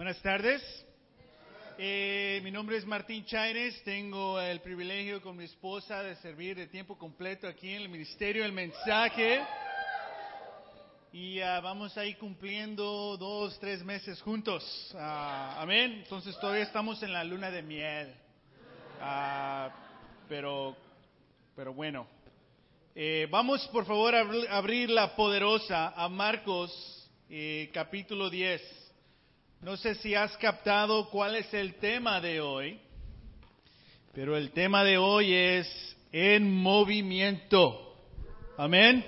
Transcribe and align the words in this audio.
Buenas 0.00 0.22
tardes. 0.22 0.62
Eh, 1.76 2.40
mi 2.42 2.50
nombre 2.50 2.78
es 2.78 2.86
Martín 2.86 3.22
Chaires. 3.26 3.82
Tengo 3.84 4.40
el 4.40 4.62
privilegio 4.62 5.20
con 5.20 5.36
mi 5.36 5.44
esposa 5.44 6.02
de 6.02 6.16
servir 6.16 6.56
de 6.56 6.68
tiempo 6.68 6.96
completo 6.96 7.46
aquí 7.46 7.68
en 7.68 7.82
el 7.82 7.90
Ministerio 7.90 8.44
del 8.44 8.52
Mensaje. 8.52 9.42
Y 11.12 11.38
ah, 11.40 11.60
vamos 11.60 11.98
a 11.98 12.06
ir 12.06 12.16
cumpliendo 12.16 13.18
dos, 13.18 13.60
tres 13.60 13.84
meses 13.84 14.22
juntos. 14.22 14.64
Ah, 14.98 15.58
amén. 15.60 16.00
Entonces 16.02 16.34
todavía 16.40 16.62
estamos 16.64 17.02
en 17.02 17.12
la 17.12 17.22
luna 17.22 17.50
de 17.50 17.60
miel. 17.60 18.14
Ah, 19.02 19.68
pero, 20.30 20.78
pero 21.54 21.74
bueno. 21.74 22.06
Eh, 22.94 23.28
vamos 23.30 23.68
por 23.68 23.84
favor 23.84 24.14
a 24.14 24.20
abrir 24.56 24.88
la 24.88 25.14
poderosa 25.14 25.92
a 25.94 26.08
Marcos 26.08 27.06
eh, 27.28 27.68
capítulo 27.74 28.30
10. 28.30 28.89
No 29.62 29.76
sé 29.76 29.94
si 29.96 30.14
has 30.14 30.34
captado 30.38 31.10
cuál 31.10 31.36
es 31.36 31.52
el 31.52 31.74
tema 31.74 32.18
de 32.18 32.40
hoy, 32.40 32.80
pero 34.14 34.34
el 34.34 34.52
tema 34.52 34.82
de 34.84 34.96
hoy 34.96 35.34
es 35.34 35.96
en 36.12 36.50
movimiento. 36.50 37.94
Amén. 38.56 39.04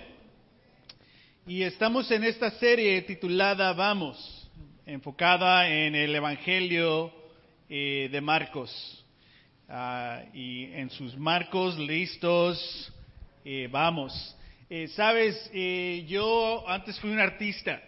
Y 1.46 1.62
estamos 1.62 2.10
en 2.10 2.24
esta 2.24 2.50
serie 2.50 3.00
titulada 3.00 3.72
Vamos, 3.72 4.50
enfocada 4.84 5.66
en 5.70 5.94
el 5.94 6.14
Evangelio 6.14 7.10
eh, 7.70 8.10
de 8.12 8.20
Marcos. 8.20 9.02
Ah, 9.70 10.22
y 10.34 10.64
en 10.74 10.90
sus 10.90 11.16
marcos 11.16 11.78
listos, 11.78 12.92
eh, 13.42 13.68
vamos. 13.70 14.36
Eh, 14.68 14.86
Sabes, 14.88 15.50
Eh, 15.54 16.04
yo 16.06 16.68
antes 16.68 17.00
fui 17.00 17.08
un 17.10 17.20
artista. 17.20 17.82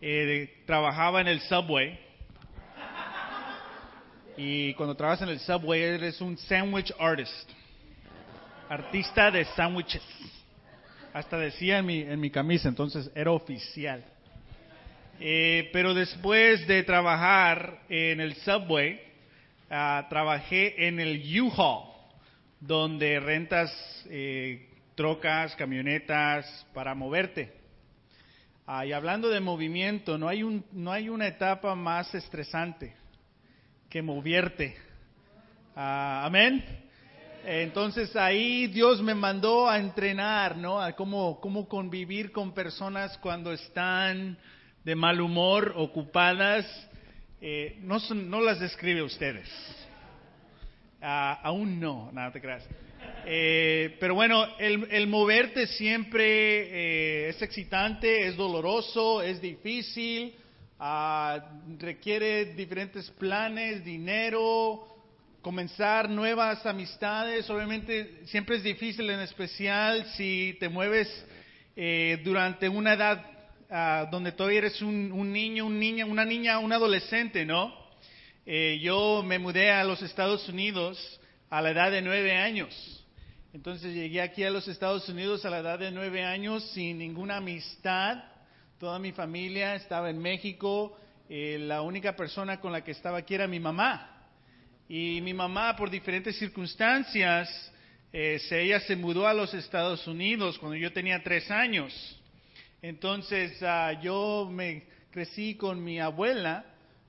Eh, 0.00 0.62
trabajaba 0.66 1.20
en 1.20 1.28
el 1.28 1.40
subway. 1.40 1.98
Y 4.36 4.74
cuando 4.74 4.94
trabajas 4.94 5.22
en 5.22 5.30
el 5.30 5.40
subway 5.40 5.82
eres 5.82 6.20
un 6.20 6.36
sandwich 6.36 6.92
artist. 6.98 7.50
Artista 8.68 9.30
de 9.30 9.44
sándwiches. 9.44 10.02
Hasta 11.14 11.38
decía 11.38 11.78
en 11.78 11.86
mi, 11.86 12.00
en 12.00 12.20
mi 12.20 12.30
camisa, 12.30 12.68
entonces 12.68 13.10
era 13.14 13.30
oficial. 13.30 14.04
Eh, 15.18 15.70
pero 15.72 15.94
después 15.94 16.66
de 16.66 16.82
trabajar 16.82 17.80
en 17.88 18.20
el 18.20 18.34
subway, 18.36 19.00
ah, 19.70 20.06
trabajé 20.10 20.86
en 20.86 21.00
el 21.00 21.40
U-Haul, 21.40 21.88
donde 22.60 23.18
rentas 23.18 23.72
eh, 24.10 24.68
trocas, 24.94 25.56
camionetas 25.56 26.66
para 26.74 26.94
moverte. 26.94 27.65
Ah, 28.66 28.84
y 28.84 28.92
hablando 28.92 29.28
de 29.28 29.38
movimiento, 29.40 30.18
no 30.18 30.28
hay, 30.28 30.42
un, 30.42 30.64
no 30.72 30.90
hay 30.90 31.08
una 31.08 31.28
etapa 31.28 31.74
más 31.76 32.12
estresante 32.14 32.94
que 33.88 34.02
moverte. 34.02 34.76
Ah, 35.76 36.22
Amén. 36.24 36.64
Entonces 37.48 38.16
ahí 38.16 38.66
Dios 38.66 39.00
me 39.00 39.14
mandó 39.14 39.68
a 39.70 39.78
entrenar, 39.78 40.56
¿no? 40.56 40.80
A 40.80 40.96
cómo, 40.96 41.38
cómo 41.40 41.68
convivir 41.68 42.32
con 42.32 42.52
personas 42.52 43.16
cuando 43.18 43.52
están 43.52 44.36
de 44.82 44.96
mal 44.96 45.20
humor, 45.20 45.72
ocupadas. 45.76 46.66
Eh, 47.40 47.78
no, 47.82 48.00
son- 48.00 48.28
no 48.28 48.40
las 48.40 48.58
describe 48.58 49.00
ustedes. 49.02 49.48
Ah, 51.00 51.38
aún 51.44 51.78
no, 51.78 52.10
nada 52.12 52.32
te 52.32 52.40
creas. 52.40 52.64
Eh, 53.24 53.96
pero 53.98 54.14
bueno, 54.14 54.46
el, 54.58 55.06
moverte 55.06 55.66
siempre 55.66 56.24
eh, 56.26 57.28
es 57.30 57.42
excitante, 57.42 58.26
es 58.26 58.36
doloroso, 58.36 59.22
es 59.22 59.40
difícil, 59.40 60.34
ah, 60.78 61.38
requiere 61.78 62.54
diferentes 62.54 63.10
planes, 63.12 63.84
dinero, 63.84 64.86
comenzar 65.42 66.08
nuevas 66.08 66.64
amistades. 66.66 67.48
Obviamente 67.50 68.22
siempre 68.26 68.56
es 68.56 68.62
difícil, 68.62 69.08
en 69.10 69.20
especial 69.20 70.06
si 70.16 70.56
te 70.60 70.68
mueves 70.68 71.08
eh, 71.76 72.20
durante 72.24 72.68
una 72.68 72.94
edad 72.94 73.24
ah, 73.70 74.08
donde 74.10 74.32
todavía 74.32 74.58
eres 74.58 74.80
un, 74.82 75.12
un 75.12 75.32
niño, 75.32 75.66
un 75.66 75.78
niña, 75.78 76.06
una 76.06 76.24
niña, 76.24 76.58
un 76.58 76.72
adolescente, 76.72 77.44
¿no? 77.44 77.86
Eh, 78.48 78.78
yo 78.80 79.24
me 79.26 79.40
mudé 79.40 79.72
a 79.72 79.82
los 79.82 80.00
Estados 80.02 80.48
Unidos 80.48 81.20
a 81.56 81.62
la 81.62 81.70
edad 81.70 81.90
de 81.90 82.02
nueve 82.02 82.36
años. 82.36 83.02
Entonces 83.54 83.94
llegué 83.94 84.20
aquí 84.20 84.44
a 84.44 84.50
los 84.50 84.68
Estados 84.68 85.08
Unidos 85.08 85.42
a 85.46 85.48
la 85.48 85.60
edad 85.60 85.78
de 85.78 85.90
nueve 85.90 86.22
años 86.22 86.62
sin 86.74 86.98
ninguna 86.98 87.38
amistad. 87.38 88.24
Toda 88.78 88.98
mi 88.98 89.12
familia 89.12 89.74
estaba 89.74 90.10
en 90.10 90.18
México. 90.18 90.98
Eh, 91.30 91.56
la 91.58 91.80
única 91.80 92.14
persona 92.14 92.60
con 92.60 92.72
la 92.72 92.84
que 92.84 92.90
estaba 92.90 93.16
aquí 93.16 93.34
era 93.34 93.46
mi 93.46 93.58
mamá. 93.58 94.28
Y 94.86 95.22
mi 95.22 95.32
mamá, 95.32 95.74
por 95.76 95.88
diferentes 95.88 96.38
circunstancias, 96.38 97.48
eh, 98.12 98.38
ella 98.50 98.80
se 98.80 98.94
mudó 98.94 99.26
a 99.26 99.32
los 99.32 99.54
Estados 99.54 100.06
Unidos 100.06 100.58
cuando 100.58 100.76
yo 100.76 100.92
tenía 100.92 101.22
tres 101.22 101.50
años. 101.50 102.20
Entonces 102.82 103.62
ah, 103.62 103.98
yo 104.02 104.46
me 104.52 104.84
crecí 105.10 105.54
con 105.54 105.82
mi 105.82 106.00
abuela 106.00 106.66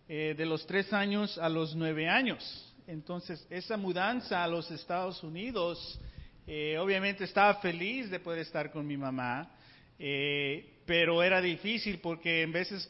eh, 0.08 0.36
de 0.38 0.46
los 0.46 0.66
tres 0.66 0.94
años 0.94 1.38
a 1.38 1.50
los 1.50 1.76
nueve 1.76 2.08
años. 2.08 2.67
Entonces 2.88 3.46
esa 3.50 3.76
mudanza 3.76 4.44
a 4.44 4.48
los 4.48 4.72
Estados 4.72 5.22
Unidos, 5.22 6.00
eh, 6.48 6.78
obviamente 6.80 7.26
estaba 7.26 7.56
feliz 7.56 8.10
de 8.10 8.22
poder 8.22 8.40
estar 8.40 8.72
con 8.72 8.88
mi 8.88 8.96
mamá, 8.96 9.52
eh, 10.00 10.80
pero 10.86 11.22
era 11.22 11.42
difícil 11.42 12.00
porque 12.00 12.44
en 12.44 12.54
veces 12.54 12.90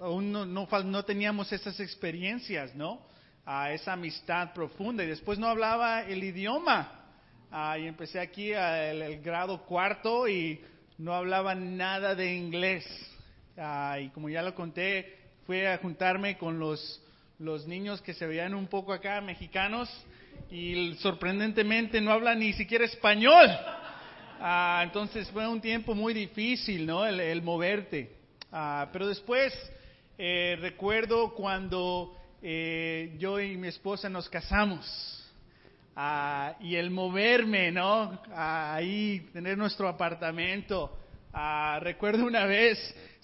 aún 0.00 0.30
no, 0.30 0.44
no 0.44 0.68
no 0.84 1.04
teníamos 1.04 1.50
esas 1.50 1.80
experiencias, 1.80 2.74
¿no? 2.74 3.06
A 3.46 3.72
esa 3.72 3.94
amistad 3.94 4.52
profunda 4.52 5.02
y 5.02 5.06
después 5.06 5.38
no 5.38 5.48
hablaba 5.48 6.02
el 6.02 6.22
idioma. 6.22 7.06
Ah, 7.50 7.78
y 7.78 7.86
empecé 7.86 8.20
aquí 8.20 8.52
al 8.52 9.00
el 9.00 9.22
grado 9.22 9.64
cuarto 9.64 10.28
y 10.28 10.60
no 10.98 11.14
hablaba 11.14 11.54
nada 11.54 12.14
de 12.14 12.34
inglés. 12.34 12.84
Ah, 13.56 13.98
y 13.98 14.10
como 14.10 14.28
ya 14.28 14.42
lo 14.42 14.54
conté, 14.54 15.16
fui 15.46 15.64
a 15.64 15.78
juntarme 15.78 16.36
con 16.36 16.58
los, 16.58 17.02
los 17.38 17.66
niños 17.66 18.02
que 18.02 18.14
se 18.14 18.26
veían 18.26 18.54
un 18.54 18.66
poco 18.66 18.92
acá, 18.92 19.20
mexicanos, 19.20 19.88
y 20.50 20.94
sorprendentemente 21.00 22.00
no 22.00 22.12
hablan 22.12 22.40
ni 22.40 22.52
siquiera 22.52 22.84
español. 22.84 23.48
Ah, 24.40 24.80
entonces 24.84 25.30
fue 25.30 25.46
un 25.46 25.60
tiempo 25.60 25.94
muy 25.94 26.14
difícil, 26.14 26.86
¿no? 26.86 27.06
El, 27.06 27.42
moverte. 27.42 28.16
Ah, 28.50 28.88
pero 28.92 29.06
después 29.06 29.52
eh, 30.16 30.56
recuerdo 30.60 31.34
cuando 31.34 32.16
eh, 32.42 33.14
yo 33.18 33.40
y 33.40 33.56
mi 33.56 33.68
esposa 33.68 34.08
nos 34.08 34.28
casamos. 34.28 35.24
Ah, 35.94 36.54
y 36.60 36.76
el 36.76 36.90
moverme, 36.90 37.72
¿no? 37.72 38.20
Ah, 38.32 38.74
ahí, 38.74 39.28
tener 39.32 39.58
nuestro 39.58 39.88
apartamento. 39.88 40.96
Ah, 41.32 41.78
recuerdo 41.82 42.24
una 42.24 42.46
vez, 42.46 42.78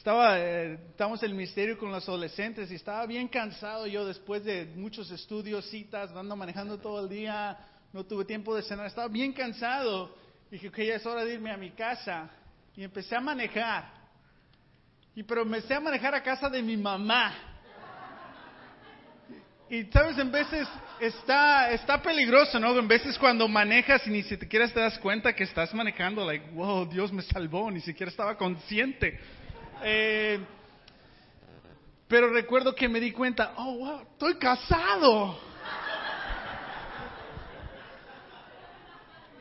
estaba, 0.04 0.38
eh, 0.38 0.74
estábamos 0.90 1.22
en 1.22 1.30
el 1.30 1.34
ministerio 1.34 1.78
con 1.78 1.90
los 1.90 2.06
adolescentes 2.06 2.70
y 2.70 2.74
estaba 2.74 3.06
bien 3.06 3.26
cansado 3.26 3.86
yo 3.86 4.04
después 4.04 4.44
de 4.44 4.66
muchos 4.76 5.10
estudios, 5.10 5.64
citas, 5.70 6.10
ando 6.14 6.36
manejando 6.36 6.76
todo 6.76 7.00
el 7.00 7.08
día, 7.08 7.56
no 7.90 8.04
tuve 8.04 8.26
tiempo 8.26 8.54
de 8.54 8.60
cenar, 8.64 8.84
estaba 8.84 9.08
bien 9.08 9.32
cansado. 9.32 10.14
Dije, 10.50 10.68
ok, 10.68 10.76
ya 10.76 10.96
es 10.96 11.06
hora 11.06 11.24
de 11.24 11.32
irme 11.32 11.50
a 11.50 11.56
mi 11.56 11.70
casa. 11.70 12.28
Y 12.76 12.84
empecé 12.84 13.16
a 13.16 13.20
manejar. 13.22 13.94
Y 15.14 15.22
pero 15.22 15.40
empecé 15.40 15.72
a 15.72 15.80
manejar 15.80 16.14
a 16.14 16.22
casa 16.22 16.50
de 16.50 16.60
mi 16.60 16.76
mamá. 16.76 17.32
Y 19.70 19.84
sabes, 19.84 20.18
en 20.18 20.30
veces 20.30 20.68
está, 21.00 21.70
está 21.70 22.02
peligroso, 22.02 22.60
¿no? 22.60 22.78
En 22.78 22.86
veces 22.86 23.16
cuando 23.16 23.48
manejas 23.48 24.06
y 24.06 24.10
ni 24.10 24.22
siquiera 24.22 24.68
te 24.68 24.80
das 24.80 24.98
cuenta 24.98 25.32
que 25.32 25.44
estás 25.44 25.72
manejando, 25.72 26.26
like, 26.26 26.50
wow, 26.50 26.84
Dios 26.84 27.10
me 27.10 27.22
salvó, 27.22 27.70
ni 27.70 27.80
siquiera 27.80 28.10
estaba 28.10 28.36
consciente. 28.36 29.18
Eh, 29.86 30.40
pero 32.08 32.30
recuerdo 32.32 32.74
que 32.74 32.88
me 32.88 33.00
di 33.00 33.12
cuenta, 33.12 33.52
oh, 33.56 33.76
wow, 33.76 34.00
estoy 34.12 34.36
casado. 34.36 35.38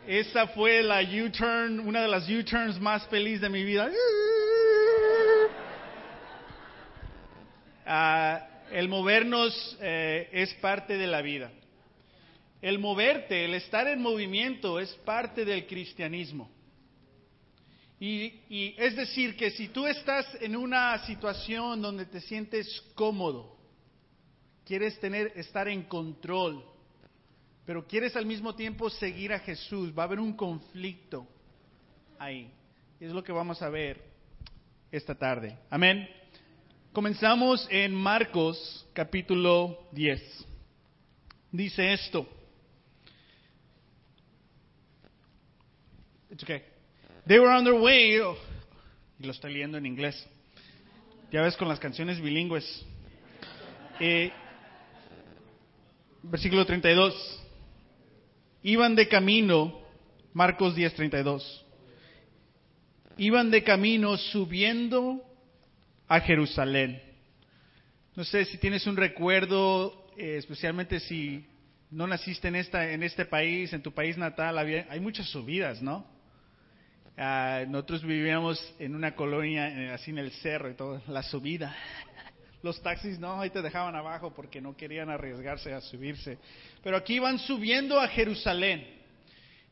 Esa 0.06 0.48
fue 0.48 0.84
la 0.84 1.02
U-turn, 1.02 1.80
una 1.80 2.02
de 2.02 2.10
las 2.10 2.28
U-turns 2.28 2.78
más 2.82 3.08
felices 3.08 3.42
de 3.42 3.50
mi 3.50 3.64
vida. 3.64 3.90
Ah, 7.86 8.46
el 8.72 8.90
movernos 8.90 9.78
eh, 9.80 10.30
es 10.34 10.54
parte 10.56 10.98
de 10.98 11.08
la 11.08 11.22
vida. 11.22 11.52
El 12.62 12.80
moverte, 12.80 13.46
el 13.46 13.54
estar 13.54 13.88
en 13.88 14.02
movimiento 14.02 14.80
es 14.80 14.90
parte 15.06 15.46
del 15.46 15.68
cristianismo. 15.68 16.50
Y, 18.04 18.42
y 18.50 18.76
es 18.78 18.98
decir, 18.98 19.38
que 19.38 19.50
si 19.52 19.70
tú 19.70 19.88
estás 19.88 20.28
en 20.42 20.58
una 20.58 20.98
situación 21.06 21.82
donde 21.82 22.06
te 22.06 22.20
sientes 22.20 22.82
cómodo, 22.96 23.56
quieres 24.66 25.00
tener, 25.00 25.32
estar 25.38 25.70
en 25.70 25.84
control, 25.84 26.66
pero 27.66 27.88
quieres 27.88 28.14
al 28.18 28.26
mismo 28.26 28.56
tiempo 28.56 28.90
seguir 28.90 29.32
a 29.32 29.40
Jesús, 29.40 29.98
va 29.98 30.04
a 30.04 30.06
haber 30.08 30.20
un 30.20 30.34
conflicto 30.34 31.26
ahí. 32.20 32.52
Es 33.00 33.14
lo 33.14 33.24
que 33.24 33.32
vamos 33.32 33.62
a 33.62 33.70
ver 33.70 34.04
esta 34.92 35.16
tarde. 35.16 35.58
Amén. 35.70 36.06
Comenzamos 36.92 37.66
en 37.72 37.96
Marcos 37.96 38.86
capítulo 38.92 39.88
10. 39.94 40.46
Dice 41.54 41.94
esto. 41.94 42.28
It's 46.30 46.44
okay. 46.44 46.73
They 47.26 47.40
were 47.40 47.50
on 47.50 47.64
their 47.64 47.76
way. 47.76 48.18
y 49.20 49.24
lo 49.26 49.32
estoy 49.32 49.54
leyendo 49.54 49.78
en 49.78 49.86
inglés. 49.86 50.28
Ya 51.32 51.42
ves 51.42 51.56
con 51.58 51.68
las 51.68 51.80
canciones 51.80 52.20
bilingües. 52.22 52.86
Eh, 54.00 54.32
versículo 56.24 56.66
32. 56.66 57.42
Iban 58.64 58.96
de 58.96 59.08
camino, 59.08 59.80
Marcos 60.34 60.76
10, 60.76 60.94
32. 60.96 61.66
Iban 63.18 63.52
de 63.52 63.64
camino 63.64 64.18
subiendo 64.18 65.24
a 66.08 66.20
Jerusalén. 66.20 67.02
No 68.16 68.24
sé 68.24 68.46
si 68.46 68.58
tienes 68.58 68.86
un 68.86 68.96
recuerdo, 68.98 70.08
eh, 70.18 70.36
especialmente 70.38 71.00
si 71.00 71.46
no 71.90 72.06
naciste 72.08 72.48
en, 72.48 72.56
esta, 72.56 72.92
en 72.92 73.04
este 73.04 73.26
país, 73.26 73.72
en 73.74 73.82
tu 73.82 73.92
país 73.92 74.18
natal, 74.18 74.58
había- 74.58 74.88
hay 74.90 75.00
muchas 75.00 75.28
subidas, 75.30 75.82
¿no? 75.82 76.06
Ah, 77.16 77.64
nosotros 77.68 78.04
vivíamos 78.04 78.60
en 78.80 78.96
una 78.96 79.16
colonia 79.16 79.94
así 79.94 80.10
en 80.10 80.18
el 80.18 80.32
cerro 80.32 80.72
y 80.72 80.74
todo, 80.74 81.02
la 81.08 81.22
subida. 81.22 81.76
Los 82.64 82.82
taxis 82.82 83.20
no, 83.20 83.40
ahí 83.40 83.50
te 83.50 83.62
dejaban 83.62 83.96
abajo 83.96 84.34
porque 84.34 84.62
no 84.62 84.76
querían 84.76 85.10
arriesgarse 85.10 85.74
a 85.74 85.82
subirse. 85.82 86.40
Pero 86.82 86.98
aquí 86.98 87.20
van 87.20 87.38
subiendo 87.38 88.00
a 88.00 88.08
Jerusalén. 88.08 88.88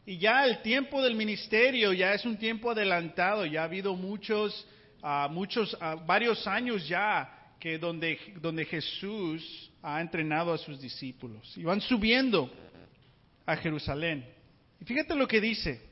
Y 0.05 0.17
ya 0.17 0.45
el 0.45 0.61
tiempo 0.61 1.01
del 1.01 1.15
ministerio 1.15 1.93
ya 1.93 2.13
es 2.13 2.25
un 2.25 2.37
tiempo 2.37 2.69
adelantado, 2.69 3.45
ya 3.45 3.61
ha 3.61 3.65
habido 3.65 3.95
muchos, 3.95 4.67
ah, 5.01 5.27
muchos, 5.31 5.75
ah, 5.79 5.95
varios 5.95 6.45
años 6.47 6.87
ya 6.87 7.53
que 7.59 7.77
donde, 7.77 8.19
donde 8.41 8.65
Jesús 8.65 9.71
ha 9.81 10.01
entrenado 10.01 10.53
a 10.53 10.57
sus 10.57 10.79
discípulos. 10.79 11.55
Y 11.57 11.63
van 11.63 11.81
subiendo 11.81 12.51
a 13.45 13.55
Jerusalén. 13.55 14.25
Y 14.79 14.85
fíjate 14.85 15.15
lo 15.15 15.27
que 15.27 15.39
dice. 15.39 15.90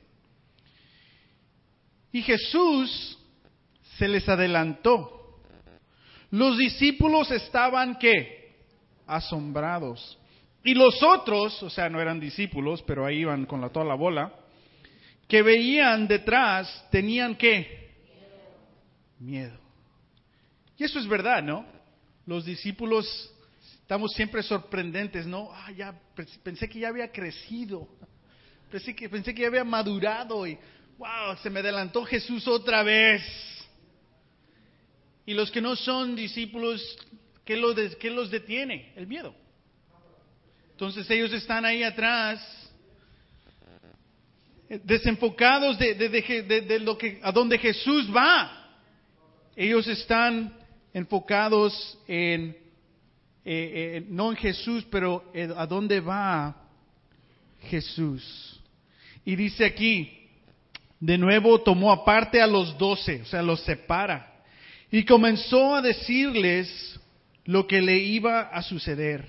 Y 2.12 2.22
Jesús 2.22 3.18
se 3.98 4.08
les 4.08 4.28
adelantó. 4.28 5.38
Los 6.30 6.58
discípulos 6.58 7.30
estaban 7.30 7.98
qué? 7.98 8.54
Asombrados. 9.06 10.18
Y 10.62 10.74
los 10.74 11.02
otros, 11.02 11.62
o 11.62 11.70
sea, 11.70 11.88
no 11.88 12.00
eran 12.00 12.20
discípulos, 12.20 12.82
pero 12.82 13.06
ahí 13.06 13.20
iban 13.20 13.46
con 13.46 13.60
la, 13.60 13.70
toda 13.70 13.86
la 13.86 13.94
bola, 13.94 14.32
que 15.26 15.42
veían 15.42 16.06
detrás, 16.06 16.86
tenían 16.90 17.34
qué? 17.36 17.90
Miedo. 19.18 19.58
Y 20.76 20.84
eso 20.84 20.98
es 20.98 21.06
verdad, 21.06 21.42
¿no? 21.42 21.64
Los 22.26 22.44
discípulos 22.44 23.32
estamos 23.82 24.12
siempre 24.12 24.42
sorprendentes, 24.42 25.26
¿no? 25.26 25.50
Ah, 25.52 25.72
ya 25.72 25.94
pensé 26.42 26.68
que 26.68 26.80
ya 26.80 26.88
había 26.88 27.10
crecido. 27.10 27.88
Pensé 28.70 28.94
que, 28.94 29.08
pensé 29.08 29.34
que 29.34 29.42
ya 29.42 29.48
había 29.48 29.64
madurado 29.64 30.46
y, 30.46 30.58
wow, 31.00 31.34
se 31.42 31.48
me 31.48 31.60
adelantó 31.60 32.04
Jesús 32.04 32.46
otra 32.46 32.82
vez. 32.82 33.22
Y 35.24 35.32
los 35.32 35.50
que 35.50 35.62
no 35.62 35.74
son 35.74 36.14
discípulos, 36.14 36.98
¿qué 37.42 37.56
los, 37.56 37.74
qué 37.96 38.10
los 38.10 38.30
detiene? 38.30 38.92
El 38.96 39.06
miedo. 39.06 39.34
Entonces 40.72 41.10
ellos 41.10 41.32
están 41.32 41.64
ahí 41.64 41.82
atrás, 41.82 42.40
desenfocados 44.84 45.78
de, 45.78 46.78
lo 46.82 46.98
que, 46.98 47.18
a 47.22 47.32
donde 47.32 47.58
Jesús 47.58 48.14
va. 48.14 48.78
Ellos 49.56 49.86
están 49.88 50.54
enfocados 50.92 51.98
en, 52.08 52.50
eh, 52.50 53.96
eh, 54.04 54.06
no 54.06 54.32
en 54.32 54.36
Jesús, 54.36 54.84
pero 54.90 55.32
a 55.56 55.66
dónde 55.66 56.00
va 56.00 56.68
Jesús. 57.60 58.60
Y 59.24 59.34
dice 59.34 59.64
aquí, 59.64 60.19
de 61.00 61.16
nuevo 61.16 61.62
tomó 61.62 61.90
aparte 61.90 62.40
a 62.40 62.46
los 62.46 62.76
doce, 62.76 63.22
o 63.22 63.24
sea, 63.24 63.42
los 63.42 63.60
separa, 63.62 64.42
y 64.90 65.04
comenzó 65.04 65.74
a 65.74 65.82
decirles 65.82 67.00
lo 67.46 67.66
que 67.66 67.80
le 67.80 67.98
iba 67.98 68.42
a 68.42 68.62
suceder. 68.62 69.26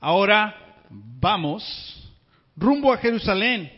Ahora 0.00 0.54
vamos 0.90 2.12
rumbo 2.56 2.92
a 2.92 2.98
Jerusalén, 2.98 3.72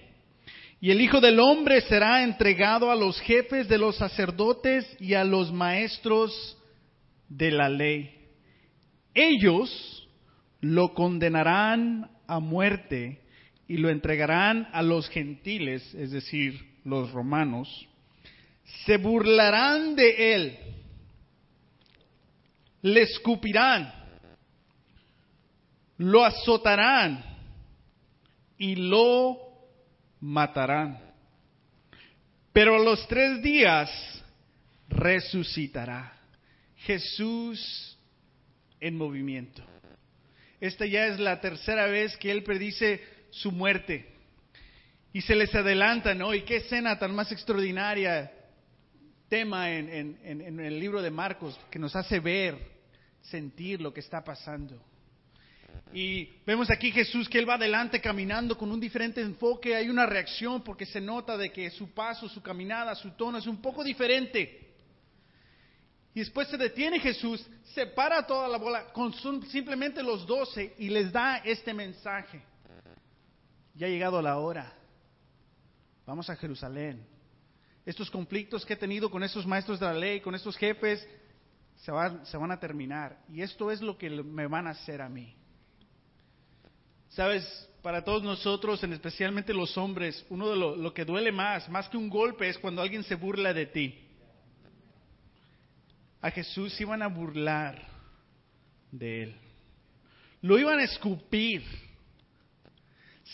y 0.81 0.91
el 0.91 1.01
Hijo 1.01 1.21
del 1.21 1.39
Hombre 1.39 1.83
será 1.83 2.25
entregado 2.25 2.91
a 2.91 2.97
los 2.97 3.21
jefes 3.21 3.69
de 3.69 3.79
los 3.79 3.97
sacerdotes 3.97 4.85
y 4.99 5.15
a 5.15 5.23
los 5.23 5.53
maestros 5.53 6.59
de 7.29 7.53
la 7.53 7.69
ley. 7.69 8.19
Ellos 9.15 10.09
lo 10.61 10.95
condenarán 10.95 12.11
a 12.27 12.41
muerte 12.41 13.21
y 13.69 13.77
lo 13.77 13.91
entregarán 13.91 14.69
a 14.73 14.83
los 14.83 15.09
gentiles, 15.09 15.95
es 15.95 16.11
decir, 16.11 16.72
los 16.85 17.11
romanos. 17.13 17.89
Se 18.85 18.97
burlarán 18.97 19.95
de 19.95 20.35
él, 20.35 20.59
le 22.83 23.03
escupirán, 23.03 23.93
lo 25.99 26.25
azotarán 26.25 27.25
y 28.59 28.77
lo 28.77 29.39
matarán. 30.21 31.01
Pero 32.53 32.77
a 32.77 32.85
los 32.85 33.07
tres 33.09 33.43
días 33.43 33.91
resucitará. 34.89 36.19
Jesús 36.77 37.97
en 38.81 38.97
movimiento. 38.97 39.63
Esta 40.61 40.87
ya 40.87 41.07
es 41.07 41.19
la 41.19 41.41
tercera 41.41 41.87
vez 41.87 42.17
que 42.17 42.31
él 42.31 42.43
predice 42.43 43.01
su 43.31 43.51
muerte. 43.53 44.12
Y 45.13 45.21
se 45.21 45.35
les 45.35 45.55
adelanta, 45.55 46.15
¿no? 46.15 46.35
Y 46.35 46.43
qué 46.43 46.57
escena 46.57 46.99
tan 46.99 47.15
más 47.15 47.31
extraordinaria, 47.33 48.33
tema 49.29 49.71
en, 49.71 49.89
en- 49.91 50.41
en- 50.41 50.61
el 50.61 50.79
libro 50.81 51.03
de 51.03 51.11
Marcos, 51.11 51.59
que 51.71 51.79
nos 51.79 51.95
hace 51.97 52.19
ver, 52.21 52.57
sentir 53.21 53.81
lo 53.81 53.93
que 53.93 54.01
está 54.01 54.23
pasando. 54.25 54.83
Y 55.93 56.29
vemos 56.47 56.71
aquí 56.71 56.91
Jesús 56.91 57.29
que 57.29 57.39
él 57.39 57.49
va 57.49 57.55
adelante 57.55 58.01
caminando 58.01 58.57
con 58.57 58.71
un 58.73 58.81
diferente 58.81 59.21
enfoque, 59.21 59.75
hay 59.77 59.91
una 59.91 60.07
reacción 60.07 60.63
porque 60.63 60.87
se 60.87 61.01
nota 61.01 61.37
de 61.37 61.51
que 61.53 61.71
su 61.71 61.93
paso, 61.93 62.29
su 62.29 62.43
caminada, 62.43 62.95
su 62.95 63.11
tono 63.13 63.37
es 63.39 63.47
un 63.47 63.61
poco 63.61 63.85
diferente. 63.85 64.71
Y 66.15 66.21
después 66.21 66.49
se 66.49 66.57
detiene 66.59 66.99
Jesús, 67.01 67.47
separa 67.75 68.27
toda 68.27 68.49
la 68.49 68.59
bola 68.59 68.93
con 68.93 69.13
simplemente 69.49 70.03
los 70.03 70.27
doce 70.27 70.75
y 70.79 70.89
les 70.89 71.11
da 71.13 71.39
este 71.39 71.73
mensaje. 71.75 72.41
Ya 73.75 73.87
ha 73.87 73.91
llegado 73.91 74.21
la 74.21 74.39
hora. 74.39 74.73
Vamos 76.07 76.29
a 76.29 76.37
Jerusalén. 76.37 77.07
Estos 77.85 78.11
conflictos 78.11 78.65
que 78.65 78.75
he 78.75 78.77
tenido 78.77 79.11
con 79.11 79.23
estos 79.23 79.47
maestros 79.47 79.81
de 79.81 79.87
la 79.87 79.95
ley, 79.95 80.21
con 80.21 80.35
estos 80.35 80.57
jefes, 80.57 81.07
se 81.77 81.91
van, 81.91 82.25
se 82.27 82.37
van 82.37 82.51
a 82.53 82.61
terminar. 82.61 83.19
Y 83.29 83.43
esto 83.43 83.71
es 83.71 83.81
lo 83.81 83.99
que 83.99 84.09
me 84.11 84.47
van 84.47 84.67
a 84.67 84.71
hacer 84.71 85.03
a 85.03 85.09
mí. 85.09 85.35
Sabes, 87.09 87.45
para 87.83 88.05
todos 88.05 88.23
nosotros, 88.23 88.83
en 88.85 88.93
especialmente 88.93 89.53
los 89.53 89.77
hombres, 89.77 90.25
uno 90.31 90.49
de 90.49 90.57
lo, 90.57 90.77
lo 90.77 90.95
que 90.95 91.05
duele 91.05 91.33
más, 91.33 91.69
más 91.69 91.89
que 91.89 91.97
un 91.97 92.09
golpe, 92.09 92.49
es 92.49 92.59
cuando 92.59 92.81
alguien 92.81 93.03
se 93.03 93.17
burla 93.17 93.53
de 93.53 93.67
ti. 93.67 93.99
A 96.21 96.31
Jesús 96.31 96.81
iban 96.81 97.03
a 97.03 97.09
burlar 97.09 97.85
de 98.93 99.25
él. 99.25 99.37
Lo 100.41 100.59
iban 100.59 100.79
a 100.79 100.85
escupir, 100.85 101.63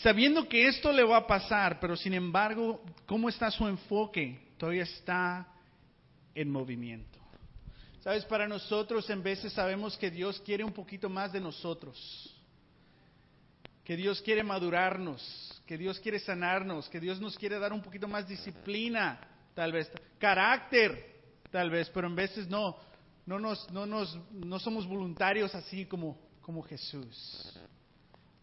sabiendo 0.01 0.47
que 0.47 0.67
esto 0.67 0.91
le 0.91 1.03
va 1.03 1.17
a 1.17 1.27
pasar, 1.27 1.79
pero 1.79 1.95
sin 1.95 2.13
embargo, 2.13 2.83
¿cómo 3.05 3.29
está 3.29 3.51
su 3.51 3.67
enfoque? 3.67 4.53
Todavía 4.57 4.83
está 4.83 5.47
en 6.35 6.51
movimiento. 6.51 7.19
Sabes, 8.01 8.25
para 8.25 8.47
nosotros 8.47 9.09
en 9.09 9.21
veces 9.21 9.53
sabemos 9.53 9.97
que 9.97 10.09
Dios 10.09 10.41
quiere 10.45 10.63
un 10.63 10.71
poquito 10.71 11.09
más 11.09 11.31
de 11.31 11.41
nosotros 11.41 12.35
que 13.89 13.97
Dios 13.97 14.21
quiere 14.21 14.43
madurarnos, 14.43 15.63
que 15.65 15.75
Dios 15.75 15.99
quiere 15.99 16.19
sanarnos, 16.19 16.87
que 16.89 16.99
Dios 16.99 17.19
nos 17.19 17.35
quiere 17.35 17.57
dar 17.57 17.73
un 17.73 17.81
poquito 17.81 18.07
más 18.07 18.27
disciplina, 18.27 19.19
tal 19.55 19.71
vez, 19.71 19.91
carácter, 20.19 21.15
tal 21.49 21.71
vez, 21.71 21.89
pero 21.89 22.05
en 22.05 22.13
veces 22.13 22.47
no, 22.47 22.77
no, 23.25 23.39
nos, 23.39 23.67
no, 23.71 23.87
nos, 23.87 24.15
no 24.31 24.59
somos 24.59 24.85
voluntarios 24.85 25.55
así 25.55 25.87
como, 25.87 26.19
como 26.43 26.61
Jesús. 26.61 27.59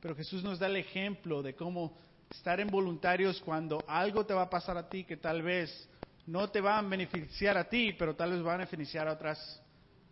Pero 0.01 0.15
Jesús 0.15 0.43
nos 0.43 0.59
da 0.59 0.67
el 0.67 0.77
ejemplo 0.77 1.43
de 1.43 1.55
cómo 1.55 1.97
estar 2.31 2.61
en 2.61 2.69
voluntarios 2.69 3.41
cuando 3.41 3.85
algo 3.89 4.25
te 4.27 4.35
va 4.35 4.43
a 4.43 4.51
pasar 4.51 4.77
a 4.77 4.89
ti 4.89 5.05
que 5.05 5.17
tal 5.17 5.43
vez 5.43 5.89
no 6.27 6.49
te 6.51 6.61
va 6.61 6.79
a 6.79 6.83
beneficiar 6.83 7.57
a 7.57 7.69
ti, 7.69 7.93
pero 7.99 8.15
tal 8.15 8.33
vez 8.33 8.45
va 8.45 8.55
a 8.55 8.57
beneficiar 8.59 9.07
a 9.09 9.13
otras, 9.13 9.63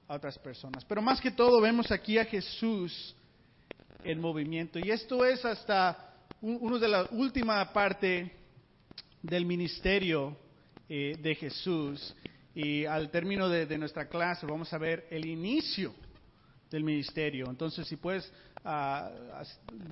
a 0.09 0.15
otras 0.15 0.39
personas. 0.39 0.85
Pero 0.85 1.03
más 1.03 1.21
que 1.21 1.31
todo 1.33 1.61
vemos 1.61 1.91
aquí 1.91 2.19
a 2.19 2.25
Jesús 2.25 3.15
en 4.05 4.21
movimiento. 4.21 4.79
Y 4.79 4.91
esto 4.91 5.25
es 5.25 5.45
hasta 5.45 6.13
un- 6.41 6.59
uno 6.61 6.79
de 6.79 6.89
la 6.89 7.09
última 7.11 7.73
parte 7.73 8.31
del 9.23 9.45
ministerio 9.47 10.37
eh, 10.89 11.17
de 11.21 11.35
Jesús. 11.35 12.15
y 12.57 12.85
al 12.85 13.11
término 13.11 13.49
de, 13.49 13.77
nuestra 13.79 14.07
clase 14.09 14.47
vamos 14.47 14.73
a 14.73 14.79
ver 14.79 15.09
el 15.11 15.27
inicio 15.27 15.93
del 16.71 16.85
ministerio. 16.85 17.47
Entonces, 17.51 17.89
si 17.89 17.97
puedes 17.97 18.31
ah, 18.65 19.11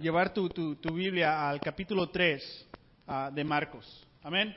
llevar 0.00 0.32
tu, 0.32 0.48
Biblia 0.92 1.48
al 1.48 1.60
capítulo 1.60 2.08
3 2.08 2.66
ah, 3.06 3.30
de 3.32 3.44
Marcos. 3.44 4.06
Amén. 4.22 4.54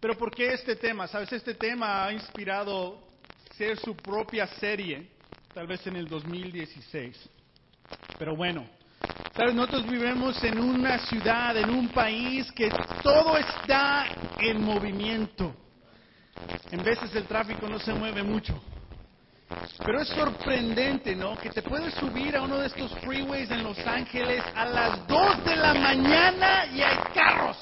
Pero 0.00 0.16
¿por 0.16 0.30
qué 0.34 0.52
este 0.52 0.76
tema? 0.76 1.06
Sabes, 1.06 1.32
este 1.32 1.54
tema 1.54 2.04
ha 2.04 2.12
inspirado 2.12 3.08
ser 3.56 3.78
su 3.78 3.96
propia 3.96 4.46
serie, 4.46 5.08
tal 5.54 5.66
vez 5.66 5.86
en 5.86 5.96
el 5.96 6.06
2016. 6.06 7.28
Pero 8.18 8.36
bueno, 8.36 8.68
sabes, 9.34 9.54
nosotros 9.54 9.88
vivimos 9.88 10.42
en 10.44 10.58
una 10.58 10.98
ciudad, 11.06 11.56
en 11.56 11.70
un 11.70 11.88
país 11.88 12.50
que 12.52 12.70
todo 13.02 13.36
está 13.38 14.06
en 14.38 14.62
movimiento. 14.62 15.54
En 16.70 16.82
veces 16.84 17.14
el 17.14 17.24
tráfico 17.24 17.68
no 17.68 17.78
se 17.78 17.92
mueve 17.94 18.22
mucho. 18.22 18.62
Pero 19.84 20.00
es 20.00 20.08
sorprendente, 20.08 21.14
¿no? 21.14 21.36
Que 21.36 21.50
te 21.50 21.62
puedes 21.62 21.94
subir 21.94 22.36
a 22.36 22.42
uno 22.42 22.58
de 22.58 22.66
estos 22.66 22.92
freeways 22.98 23.48
en 23.50 23.62
Los 23.62 23.78
Ángeles 23.86 24.42
a 24.54 24.64
las 24.64 25.06
2 25.06 25.44
de 25.44 25.56
la 25.56 25.74
mañana 25.74 26.66
y 26.66 26.82
hay 26.82 26.98
carros. 27.14 27.56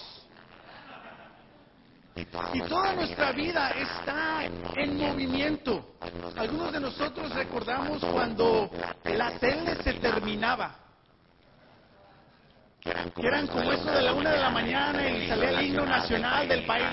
Y 2.17 2.61
toda 2.63 2.95
nuestra 2.95 3.33
vida 3.33 3.71
está 3.71 4.45
en 4.45 4.97
movimiento. 4.97 5.97
Algunos 6.37 6.73
de 6.73 6.81
nosotros 6.81 7.35
recordamos 7.35 8.03
cuando 8.05 8.71
la 9.05 9.33
tele 9.39 9.77
se 9.83 9.95
terminaba. 9.95 10.77
Que 12.81 13.27
eran 13.27 13.47
como 13.47 13.73
eso 13.73 13.91
de 13.91 14.03
la 14.03 14.13
una 14.13 14.31
de 14.31 14.39
la 14.39 14.51
mañana 14.51 15.09
y 15.09 15.27
salía 15.27 15.51
el 15.51 15.67
himno 15.67 15.87
nacional 15.87 16.49
del 16.49 16.65
país. 16.65 16.87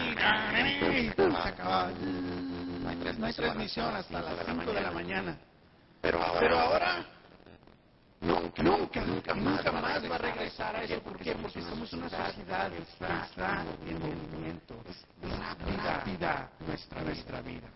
Y 0.91 1.10
se 1.12 1.50
acababa. 1.50 1.91
No 2.83 2.89
hay 3.25 3.33
transmisión 3.33 3.95
hasta 3.95 4.21
las 4.21 4.45
5 4.45 4.73
de 4.73 4.81
la 4.81 4.91
mañana. 4.91 5.38
Pero 6.01 6.21
ahora 6.21 7.05
Nunca, 8.21 8.61
nunca, 8.61 9.01
nunca, 9.01 9.33
nunca 9.33 9.71
más 9.71 10.11
va 10.11 10.15
a 10.15 10.17
regresar 10.19 10.75
a 10.75 10.83
eso. 10.83 11.01
¿Por 11.01 11.17
qué? 11.17 11.33
Porque 11.33 11.59
somos 11.63 11.91
una 11.93 12.07
sociedad 12.07 12.71
que 12.71 12.83
está 12.83 13.65
en 13.88 14.00
movimiento, 14.00 14.75
es 14.85 15.77
rápida 15.79 16.51
nuestra, 16.59 17.01
nuestra 17.01 17.41
vida. 17.41 17.67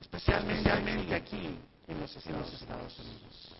Especialmente 0.00 0.70
aquí 1.14 1.58
en 1.88 2.00
los, 2.00 2.14
Estados 2.14 2.98
Unidos. 3.00 3.56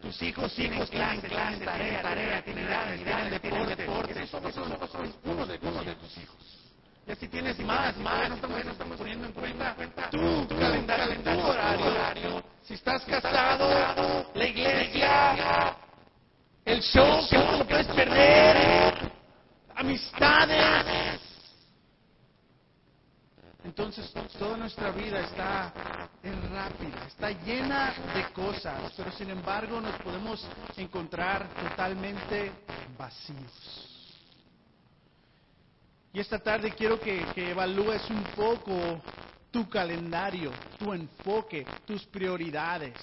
Tus 0.00 0.22
hijos, 0.22 0.56
hijos, 0.56 0.88
clan, 0.88 1.20
clan, 1.20 1.58
tarea, 1.58 2.02
tarea, 2.02 2.38
actividades, 2.38 3.76
deporte. 3.76 4.22
Eso 4.22 4.40
uno 5.24 5.46
de 5.46 5.94
tus 5.96 6.18
hijos. 6.18 6.63
Ya 7.06 7.14
si 7.16 7.28
tienes 7.28 7.58
más, 7.58 7.96
más, 7.98 8.30
no 8.30 8.36
estamos, 8.36 8.64
estamos 8.64 8.96
poniendo 8.96 9.26
en 9.26 9.32
cuenta, 9.32 9.76
tu, 10.10 10.46
tu 10.46 10.58
calendario, 10.58 11.20
tu 11.22 11.46
horario, 11.46 12.42
si 12.62 12.74
estás 12.74 13.04
casado, 13.04 14.30
la 14.34 14.46
iglesia, 14.46 15.76
el 16.64 16.80
show 16.80 17.28
que 17.28 17.36
no 17.36 17.58
lo 17.58 17.66
puedes 17.66 17.86
perder, 17.88 19.12
amistades. 19.74 21.20
Entonces 23.64 24.10
toda 24.38 24.56
nuestra 24.56 24.90
vida 24.90 25.20
está 25.20 25.72
en 26.22 26.54
rápida, 26.54 27.06
está 27.06 27.30
llena 27.30 27.92
de 28.14 28.32
cosas, 28.32 28.92
pero 28.96 29.12
sin 29.12 29.28
embargo 29.28 29.78
nos 29.78 29.94
podemos 30.00 30.46
encontrar 30.76 31.48
totalmente 31.48 32.50
vacíos. 32.96 33.93
Y 36.14 36.20
esta 36.20 36.38
tarde 36.38 36.70
quiero 36.70 37.00
que, 37.00 37.24
evalúes 37.34 38.08
un 38.08 38.22
poco 38.36 39.02
tu 39.50 39.68
calendario, 39.68 40.52
tu 40.78 40.92
enfoque, 40.92 41.66
tus 41.84 42.06
prioridades. 42.06 42.94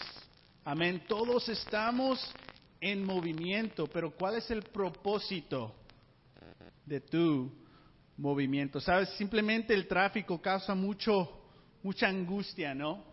Amén. 0.64 1.04
Todos 1.10 1.50
estamos 1.50 2.34
en 2.80 3.04
movimiento, 3.04 3.86
pero 3.88 4.12
¿cuál 4.12 4.36
es 4.36 4.50
el 4.50 4.64
propósito 4.64 5.76
de 6.86 7.02
tu 7.02 7.52
movimiento? 8.16 8.80
Sabes, 8.80 9.10
simplemente 9.18 9.74
el 9.74 9.90
tráfico 9.90 10.42
causa 10.42 10.74
mucho, 10.74 11.50
mucha 11.84 12.08
angustia, 12.08 12.74
¿no? 12.74 13.04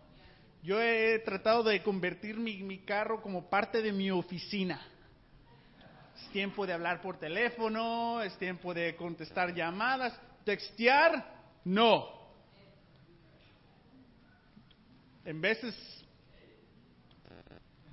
Yo 0.63 0.81
he 0.81 1.19
tratado 1.25 1.61
de 1.63 1.83
convertir 1.83 2.37
mi 2.37 2.85
carro 2.85 3.21
como 3.21 3.49
parte 3.49 3.81
de 3.81 3.91
mi 3.91 4.09
oficina 4.11 4.79
es 6.21 6.29
tiempo 6.31 6.65
de 6.65 6.73
hablar 6.73 7.01
por 7.01 7.17
teléfono, 7.17 8.21
es 8.21 8.37
tiempo 8.37 8.73
de 8.73 8.95
contestar 8.95 9.53
llamadas, 9.53 10.19
textear, 10.43 11.25
no. 11.65 12.19
En 15.25 15.41
veces 15.41 15.75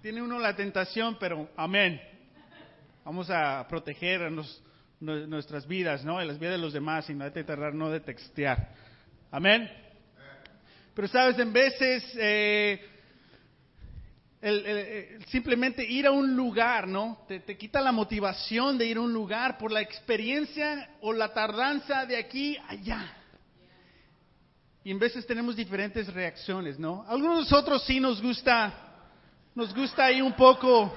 tiene 0.03 0.23
uno 0.23 0.39
la 0.39 0.55
tentación, 0.55 1.17
pero 1.19 1.51
amén. 1.57 2.01
Vamos 3.05 3.29
a 3.31 3.67
proteger 3.69 4.31
nuestras 5.01 5.67
vidas, 5.67 6.05
¿no? 6.05 6.23
Y 6.23 6.27
las 6.27 6.39
vidas 6.39 6.55
de 6.55 6.59
los 6.63 6.73
demás 6.73 7.09
y 7.11 7.15
no 7.15 7.25
hay 7.25 7.33
que 7.33 7.45
tratar 7.45 7.75
no 7.75 7.91
de 7.91 8.01
textear. 8.01 8.71
Amén. 9.31 9.71
Pero 10.95 11.09
sabes, 11.09 11.39
en 11.39 11.53
veces 11.53 12.05
eh, 12.19 12.81
el, 14.41 15.25
simplemente 15.29 15.85
ir 15.85 16.07
a 16.07 16.11
un 16.11 16.37
lugar, 16.37 16.87
¿no? 16.87 17.25
Te, 17.27 17.57
quita 17.57 17.81
la 17.81 17.93
motivación 17.93 18.77
de 18.79 18.87
ir 18.87 18.97
a 18.99 19.01
un 19.01 19.13
lugar 19.13 19.59
por 19.59 19.73
la 19.73 19.81
experiencia 19.81 20.91
o 21.01 21.13
la 21.13 21.33
tardanza 21.33 22.07
de 22.07 22.17
aquí 22.17 22.57
allá. 22.69 23.13
Y 24.85 24.91
en 24.91 24.99
veces 24.99 25.27
tenemos 25.27 25.57
diferentes 25.57 26.13
reacciones, 26.13 26.79
¿no? 26.79 27.05
Algunos 27.09 27.37
de 27.37 27.43
nosotros 27.43 27.85
sí 27.85 27.99
nos 27.99 28.23
gusta, 28.23 28.73
nos 29.55 29.75
gusta 29.75 30.05
ahí 30.05 30.21
un 30.21 30.35
poco 30.35 30.93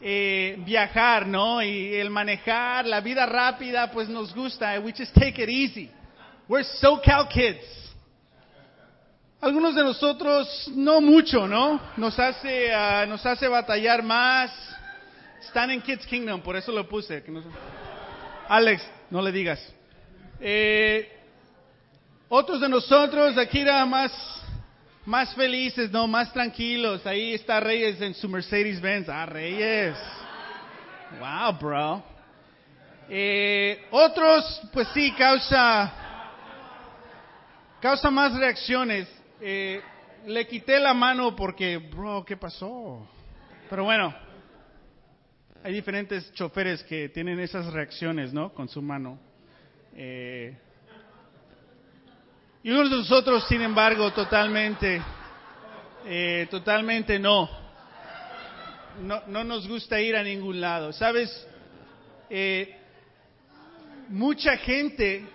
eh, 0.00 0.56
viajar, 0.66 1.26
¿no? 1.26 1.62
Y 1.62 1.94
el 1.94 2.10
manejar, 2.10 2.86
la 2.86 3.00
vida 3.00 3.24
rápida, 3.26 3.90
pues 3.90 4.08
nos 4.08 4.34
gusta. 4.34 4.78
We 4.80 4.92
just 4.92 5.14
take 5.14 5.42
it 5.42 5.48
easy. 5.48 5.90
We're 6.48 6.64
SoCal 6.64 7.28
kids. 7.28 7.79
Algunos 9.40 9.74
de 9.74 9.82
nosotros 9.82 10.70
no 10.74 11.00
mucho, 11.00 11.48
¿no? 11.48 11.80
Nos 11.96 12.18
hace, 12.18 12.70
uh, 12.74 13.08
nos 13.08 13.24
hace 13.24 13.48
batallar 13.48 14.02
más. 14.02 14.52
Están 15.40 15.70
en 15.70 15.80
Kids 15.80 16.06
Kingdom, 16.06 16.42
por 16.42 16.56
eso 16.56 16.70
lo 16.72 16.86
puse. 16.86 17.24
Alex, 18.48 18.82
no 19.08 19.22
le 19.22 19.32
digas. 19.32 19.58
Eh, 20.40 21.10
otros 22.28 22.60
de 22.60 22.68
nosotros 22.68 23.38
aquí 23.38 23.60
era 23.60 23.86
más, 23.86 24.12
más 25.06 25.34
felices, 25.34 25.90
¿no? 25.90 26.06
Más 26.06 26.30
tranquilos. 26.34 27.06
Ahí 27.06 27.32
está 27.32 27.60
Reyes 27.60 27.98
en 28.02 28.12
su 28.12 28.28
Mercedes 28.28 28.78
Benz. 28.78 29.08
Ah, 29.08 29.24
Reyes. 29.24 29.96
Wow, 31.18 31.58
bro. 31.58 32.02
Eh, 33.08 33.86
otros, 33.90 34.60
pues 34.70 34.86
sí, 34.92 35.12
causa, 35.12 35.90
causa 37.80 38.10
más 38.10 38.34
reacciones. 38.34 39.19
Eh, 39.42 39.80
le 40.26 40.46
quité 40.46 40.78
la 40.78 40.92
mano 40.92 41.34
porque, 41.34 41.78
bro, 41.78 42.24
¿qué 42.26 42.36
pasó? 42.36 43.08
Pero 43.70 43.84
bueno, 43.84 44.14
hay 45.64 45.72
diferentes 45.72 46.30
choferes 46.34 46.82
que 46.82 47.08
tienen 47.08 47.40
esas 47.40 47.72
reacciones, 47.72 48.34
¿no? 48.34 48.52
Con 48.52 48.68
su 48.68 48.82
mano. 48.82 49.18
Eh, 49.94 50.54
y 52.62 52.70
unos 52.70 52.90
de 52.90 52.96
nosotros, 52.96 53.48
sin 53.48 53.62
embargo, 53.62 54.12
totalmente, 54.12 55.00
eh, 56.04 56.46
totalmente 56.50 57.18
no. 57.18 57.48
no. 59.00 59.22
No 59.26 59.42
nos 59.42 59.66
gusta 59.66 59.98
ir 60.00 60.16
a 60.16 60.22
ningún 60.22 60.60
lado. 60.60 60.92
¿Sabes? 60.92 61.46
mucha 64.08 64.56
gente 64.58 65.26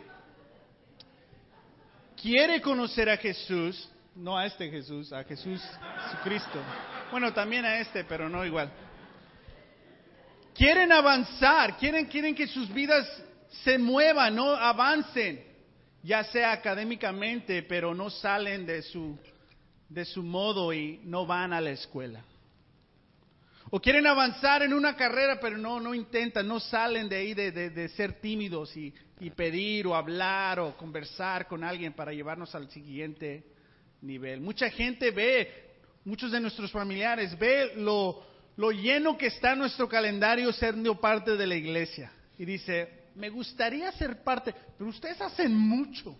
quiere 2.26 2.62
conocer 2.62 3.10
a 3.10 3.18
Jesús, 3.18 3.90
no 4.16 4.38
a 4.38 4.46
este 4.46 4.70
Jesús, 4.70 5.12
a 5.12 5.24
Jesús 5.24 5.62
Cristo. 6.24 6.60
Bueno, 7.12 7.34
también 7.34 7.66
a 7.66 7.80
este, 7.80 8.04
pero 8.06 8.30
no 8.30 8.46
igual. 8.46 8.72
Quieren 10.54 10.92
avanzar, 10.92 11.78
quieren, 11.78 12.06
quieren 12.06 12.34
que 12.34 12.48
sus 12.48 12.74
vidas 12.74 13.06
se 13.64 13.78
muevan, 13.78 14.36
no 14.36 14.52
avancen, 14.52 15.44
ya 16.02 16.24
sea 16.24 16.54
académicamente, 16.54 17.64
pero 17.64 17.94
no 17.94 18.10
salen 18.10 18.66
de 18.66 18.82
su, 18.82 19.18
de 19.90 20.06
su 20.06 20.24
modo 20.24 20.72
y 20.72 21.02
no 21.04 21.26
van 21.26 21.52
a 21.52 21.60
la 21.60 21.72
escuela. 21.72 22.24
O 23.72 23.82
quieren 23.82 24.08
avanzar 24.08 24.64
en 24.64 24.74
una 24.74 24.96
carrera, 24.96 25.40
pero 25.42 25.58
no, 25.58 25.82
no 25.82 25.94
intentan, 25.94 26.48
no 26.48 26.60
salen 26.62 27.10
de 27.10 27.16
ahí 27.18 27.34
de, 27.34 27.52
de, 27.52 27.90
ser 27.90 28.22
tímidos 28.22 28.78
y, 28.78 28.94
y, 29.20 29.32
pedir 29.32 29.88
o 29.88 29.96
hablar 29.96 30.60
o 30.60 30.78
conversar 30.78 31.48
con 31.48 31.64
alguien 31.64 31.92
para 31.92 32.14
llevarnos 32.14 32.56
al 32.56 32.70
siguiente 32.70 33.55
nivel. 34.06 34.42
Mucha 34.42 34.70
gente 34.70 35.12
ve, 35.12 35.52
muchos 36.04 36.32
de 36.32 36.40
nuestros 36.40 36.72
familiares, 36.72 37.38
ve 37.38 37.74
lo, 37.76 38.24
lleno 38.72 39.18
que 39.18 39.28
está 39.28 39.56
nuestro 39.56 39.90
calendario 39.90 40.52
siendo 40.54 41.00
parte 41.00 41.36
de 41.36 41.48
la 41.48 41.56
iglesia. 41.56 42.12
Y 42.38 42.46
dice, 42.46 43.06
me 43.16 43.30
gustaría 43.30 43.92
ser 43.94 44.24
parte, 44.24 44.54
pero 44.78 44.90
ustedes 44.90 45.20
hacen 45.22 45.56
mucho. 45.56 46.18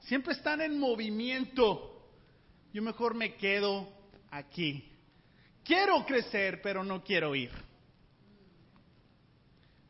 siempre 0.00 0.32
están 0.34 0.60
en 0.60 0.78
movimiento. 0.78 2.08
Yo 2.72 2.82
mejor 2.82 3.14
me 3.14 3.34
quedo 3.34 3.88
aquí. 4.30 4.90
Quiero 5.64 6.04
crecer, 6.04 6.60
pero 6.62 6.82
no 6.84 7.02
quiero 7.02 7.34
ir. 7.34 7.50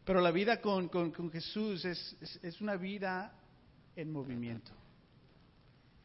Pero 0.05 0.21
la 0.21 0.31
vida 0.31 0.61
con, 0.61 0.90
Jesús 1.31 1.85
es, 1.85 2.61
una 2.61 2.76
vida 2.76 3.33
en 3.95 4.11
movimiento. 4.11 4.73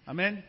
Amén. 0.05 0.45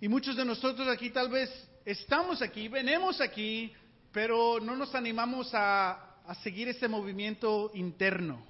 Y 0.00 0.08
muchos 0.08 0.34
de 0.34 0.44
nosotros 0.46 0.88
aquí 0.88 1.10
tal 1.10 1.28
vez 1.28 1.50
estamos 1.84 2.40
aquí, 2.40 2.68
venimos 2.68 3.20
aquí, 3.20 3.70
pero 4.12 4.58
no 4.58 4.74
nos 4.74 4.94
animamos 4.94 5.50
a, 5.52 6.06
seguir 6.42 6.68
ese 6.68 6.88
movimiento 6.88 7.70
interno. 7.74 8.46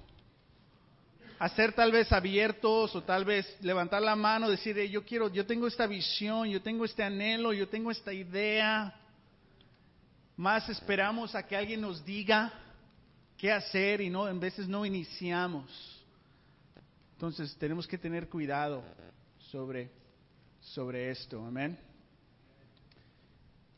A 1.39 1.49
ser 1.49 1.73
tal 1.73 1.91
vez 1.91 2.11
abiertos 2.11 2.95
o 2.95 3.01
tal 3.01 3.25
vez 3.25 3.57
levantar 3.61 4.01
la 4.01 4.15
mano, 4.15 4.49
decir, 4.49 4.77
yo 4.83 5.03
quiero, 5.03 5.29
yo 5.29 5.45
tengo 5.45 5.67
esta 5.67 5.87
visión, 5.87 6.47
yo 6.47 6.61
tengo 6.61 6.85
este 6.85 7.03
anhelo, 7.03 7.51
yo 7.51 7.67
tengo 7.67 7.89
esta 7.89 8.13
idea. 8.13 8.93
Más 10.37 10.69
esperamos 10.69 11.33
a 11.33 11.45
que 11.45 11.57
alguien 11.57 11.81
nos 11.81 12.05
diga 12.05 12.53
qué 13.35 13.51
hacer 13.51 14.01
y 14.01 14.09
no, 14.09 14.29
en 14.29 14.39
veces 14.39 14.67
no 14.67 14.85
iniciamos. 14.85 15.69
Entonces 17.13 17.55
tenemos 17.57 17.87
que 17.87 17.97
tener 17.97 18.29
cuidado 18.29 18.83
sobre, 19.49 19.89
sobre 20.61 21.11
esto. 21.11 21.43
Amén. 21.45 21.77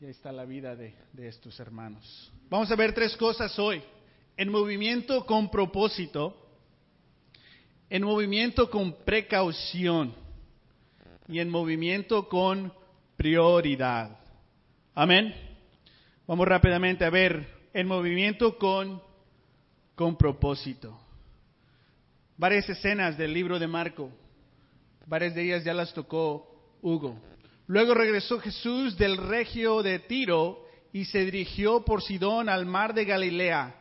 Y 0.00 0.06
ahí 0.06 0.10
está 0.10 0.32
la 0.32 0.44
vida 0.44 0.76
de, 0.76 0.94
de 1.12 1.28
estos 1.28 1.58
hermanos. 1.60 2.32
Vamos 2.48 2.70
a 2.70 2.76
ver 2.76 2.92
tres 2.92 3.16
cosas 3.16 3.58
hoy. 3.58 3.82
En 4.36 4.50
movimiento 4.50 5.24
con 5.26 5.50
propósito, 5.50 6.36
en 7.88 8.02
movimiento 8.02 8.68
con 8.70 9.04
precaución 9.04 10.14
y 11.28 11.38
en 11.38 11.48
movimiento 11.48 12.28
con 12.28 12.72
prioridad. 13.16 14.18
Amén. 14.94 15.34
Vamos 16.26 16.46
rápidamente 16.46 17.04
a 17.04 17.10
ver 17.10 17.46
en 17.72 17.86
movimiento 17.86 18.58
con 18.58 19.00
con 19.94 20.16
propósito. 20.16 20.98
Varias 22.36 22.68
escenas 22.68 23.16
del 23.16 23.32
libro 23.32 23.58
de 23.58 23.68
Marco, 23.68 24.10
varias 25.06 25.34
de 25.34 25.42
ellas 25.44 25.64
ya 25.64 25.72
las 25.72 25.94
tocó 25.94 26.53
Hugo. 26.84 27.18
Luego 27.66 27.94
regresó 27.94 28.38
Jesús 28.38 28.96
del 28.96 29.16
regio 29.16 29.82
de 29.82 29.98
Tiro 29.98 30.64
y 30.92 31.06
se 31.06 31.24
dirigió 31.24 31.84
por 31.84 32.02
Sidón 32.02 32.48
al 32.48 32.66
mar 32.66 32.94
de 32.94 33.04
Galilea, 33.04 33.74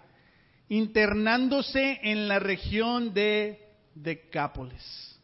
internándose 0.70 2.00
en 2.02 2.28
la 2.28 2.40
región 2.40 3.14
de 3.14 3.60
Decápolis. 3.94 5.20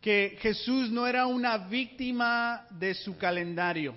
Que 0.00 0.38
Jesús 0.40 0.90
no 0.90 1.06
era 1.06 1.26
una 1.26 1.58
víctima 1.58 2.66
de 2.70 2.94
su 2.94 3.16
calendario, 3.16 3.94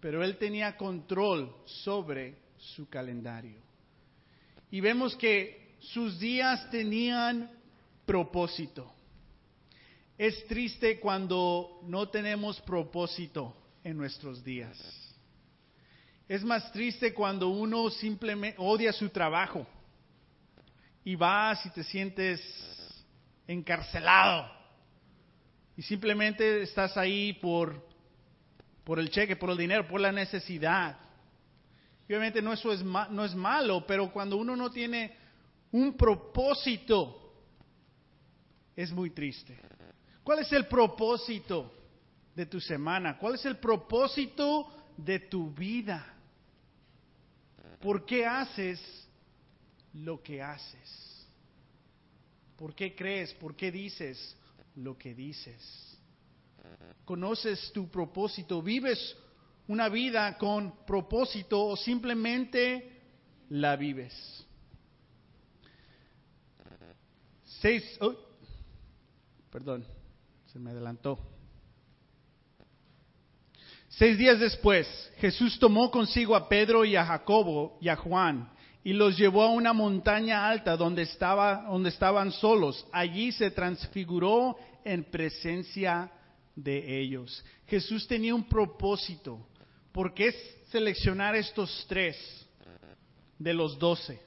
pero 0.00 0.22
él 0.22 0.38
tenía 0.38 0.76
control 0.76 1.54
sobre 1.64 2.36
su 2.56 2.88
calendario 2.88 3.68
y 4.70 4.80
vemos 4.80 5.16
que 5.16 5.76
sus 5.80 6.18
días 6.18 6.70
tenían 6.70 7.50
propósito. 8.04 8.92
Es 10.18 10.46
triste 10.46 11.00
cuando 11.00 11.80
no 11.84 12.08
tenemos 12.08 12.60
propósito 12.60 13.56
en 13.82 13.96
nuestros 13.96 14.44
días. 14.44 14.76
Es 16.28 16.44
más 16.44 16.70
triste 16.72 17.14
cuando 17.14 17.48
uno 17.48 17.88
simplemente 17.88 18.58
odia 18.60 18.92
su 18.92 19.08
trabajo 19.08 19.66
y 21.04 21.14
vas 21.14 21.64
y 21.64 21.70
te 21.70 21.84
sientes 21.84 22.42
encarcelado 23.46 24.50
y 25.76 25.82
simplemente 25.82 26.62
estás 26.62 26.96
ahí 26.98 27.32
por, 27.34 27.82
por 28.84 28.98
el 28.98 29.08
cheque, 29.08 29.36
por 29.36 29.50
el 29.50 29.56
dinero, 29.56 29.86
por 29.86 30.00
la 30.00 30.12
necesidad 30.12 30.98
obviamente 32.08 32.40
no, 32.40 32.54
eso 32.54 32.72
es, 32.72 32.82
no 32.82 33.24
es 33.24 33.34
malo, 33.34 33.84
pero 33.86 34.10
cuando 34.10 34.36
uno 34.38 34.56
no 34.56 34.70
tiene 34.70 35.14
un 35.72 35.94
propósito, 35.94 37.34
es 38.74 38.90
muy 38.90 39.10
triste. 39.10 39.58
¿Cuál 40.28 40.40
es 40.40 40.52
el 40.52 40.66
propósito 40.66 41.72
de 42.36 42.44
tu 42.44 42.60
semana? 42.60 43.16
¿Cuál 43.16 43.36
es 43.36 43.46
el 43.46 43.56
propósito 43.56 44.68
de 44.94 45.20
tu 45.20 45.50
vida? 45.54 46.04
¿Por 47.80 48.04
qué 48.04 48.26
haces 48.26 48.78
lo 49.94 50.22
que 50.22 50.42
haces? 50.42 51.26
¿Por 52.58 52.74
qué 52.74 52.94
crees? 52.94 53.32
¿Por 53.32 53.56
qué 53.56 53.72
dices 53.72 54.36
lo 54.74 54.98
que 54.98 55.14
dices? 55.14 55.98
¿Conoces 57.06 57.72
tu 57.72 57.88
propósito? 57.88 58.60
¿Vives 58.60 59.16
una 59.66 59.88
vida 59.88 60.36
con 60.36 60.84
propósito 60.84 61.64
o 61.68 61.74
simplemente 61.74 63.00
la 63.48 63.76
vives. 63.76 64.44
Seis, 67.62 67.96
oh, 68.02 68.14
perdón, 69.50 69.86
se 70.52 70.58
me 70.58 70.70
adelantó. 70.70 71.18
Seis 73.88 74.16
días 74.16 74.38
después, 74.38 74.86
Jesús 75.18 75.58
tomó 75.58 75.90
consigo 75.90 76.34
a 76.34 76.48
Pedro 76.48 76.84
y 76.84 76.96
a 76.96 77.04
Jacobo 77.04 77.78
y 77.80 77.88
a 77.88 77.96
Juan 77.96 78.50
y 78.84 78.92
los 78.92 79.18
llevó 79.18 79.42
a 79.42 79.50
una 79.50 79.72
montaña 79.72 80.48
alta 80.48 80.76
donde, 80.76 81.02
estaba, 81.02 81.66
donde 81.68 81.90
estaban 81.90 82.32
solos. 82.32 82.86
Allí 82.92 83.32
se 83.32 83.50
transfiguró 83.50 84.56
en 84.84 85.04
presencia 85.04 86.10
de 86.54 87.00
ellos. 87.00 87.44
Jesús 87.66 88.06
tenía 88.06 88.34
un 88.34 88.48
propósito. 88.48 89.46
¿Por 89.92 90.14
qué 90.14 90.32
seleccionar 90.70 91.34
estos 91.34 91.84
tres 91.88 92.16
de 93.38 93.52
los 93.52 93.78
doce? 93.78 94.22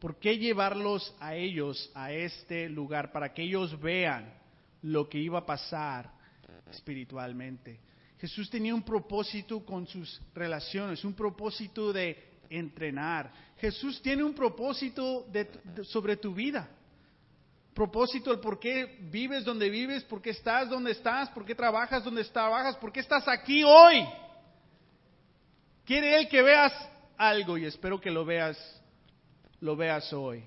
¿Por 0.00 0.18
qué 0.18 0.38
llevarlos 0.38 1.14
a 1.20 1.36
ellos 1.36 1.90
a 1.94 2.12
este 2.12 2.68
lugar 2.68 3.12
para 3.12 3.32
que 3.32 3.42
ellos 3.42 3.78
vean 3.80 4.39
lo 4.82 5.08
que 5.08 5.18
iba 5.18 5.38
a 5.40 5.46
pasar 5.46 6.10
espiritualmente? 6.70 7.80
Jesús 8.18 8.50
tenía 8.50 8.74
un 8.74 8.82
propósito 8.82 9.64
con 9.64 9.86
sus 9.86 10.20
relaciones, 10.34 11.04
un 11.04 11.14
propósito 11.14 11.92
de 11.92 12.30
entrenar. 12.50 13.32
Jesús 13.56 14.02
tiene 14.02 14.22
un 14.22 14.34
propósito 14.34 15.26
sobre 15.84 16.16
tu 16.16 16.34
vida. 16.34 16.68
Propósito 17.72 18.30
el 18.32 18.40
por 18.40 18.58
qué 18.58 18.98
vives 19.10 19.44
donde 19.44 19.70
vives, 19.70 20.04
por 20.04 20.20
qué 20.20 20.30
estás 20.30 20.68
donde 20.68 20.90
estás, 20.90 21.30
por 21.30 21.46
qué 21.46 21.54
trabajas 21.54 22.04
donde 22.04 22.24
trabajas, 22.24 22.76
por 22.76 22.92
qué 22.92 23.00
estás 23.00 23.26
aquí 23.26 23.62
hoy. 23.64 24.04
Quiere 25.84 26.18
Él 26.18 26.28
que 26.28 26.42
veas 26.42 26.72
algo 27.16 27.56
y 27.56 27.64
espero 27.64 28.00
que 28.00 28.10
lo 28.10 28.24
veas, 28.24 28.58
lo 29.60 29.76
veas 29.76 30.12
hoy. 30.12 30.44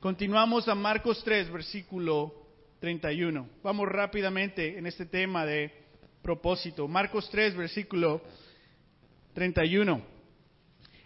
Continuamos 0.00 0.68
a 0.68 0.74
Marcos 0.74 1.22
3, 1.24 1.50
versículo 1.50 2.47
31. 2.80 3.48
Vamos 3.62 3.88
rápidamente 3.88 4.78
en 4.78 4.86
este 4.86 5.06
tema 5.06 5.44
de 5.44 5.72
propósito. 6.22 6.86
Marcos 6.88 7.28
3, 7.30 7.56
versículo 7.56 8.22
31. 9.34 10.02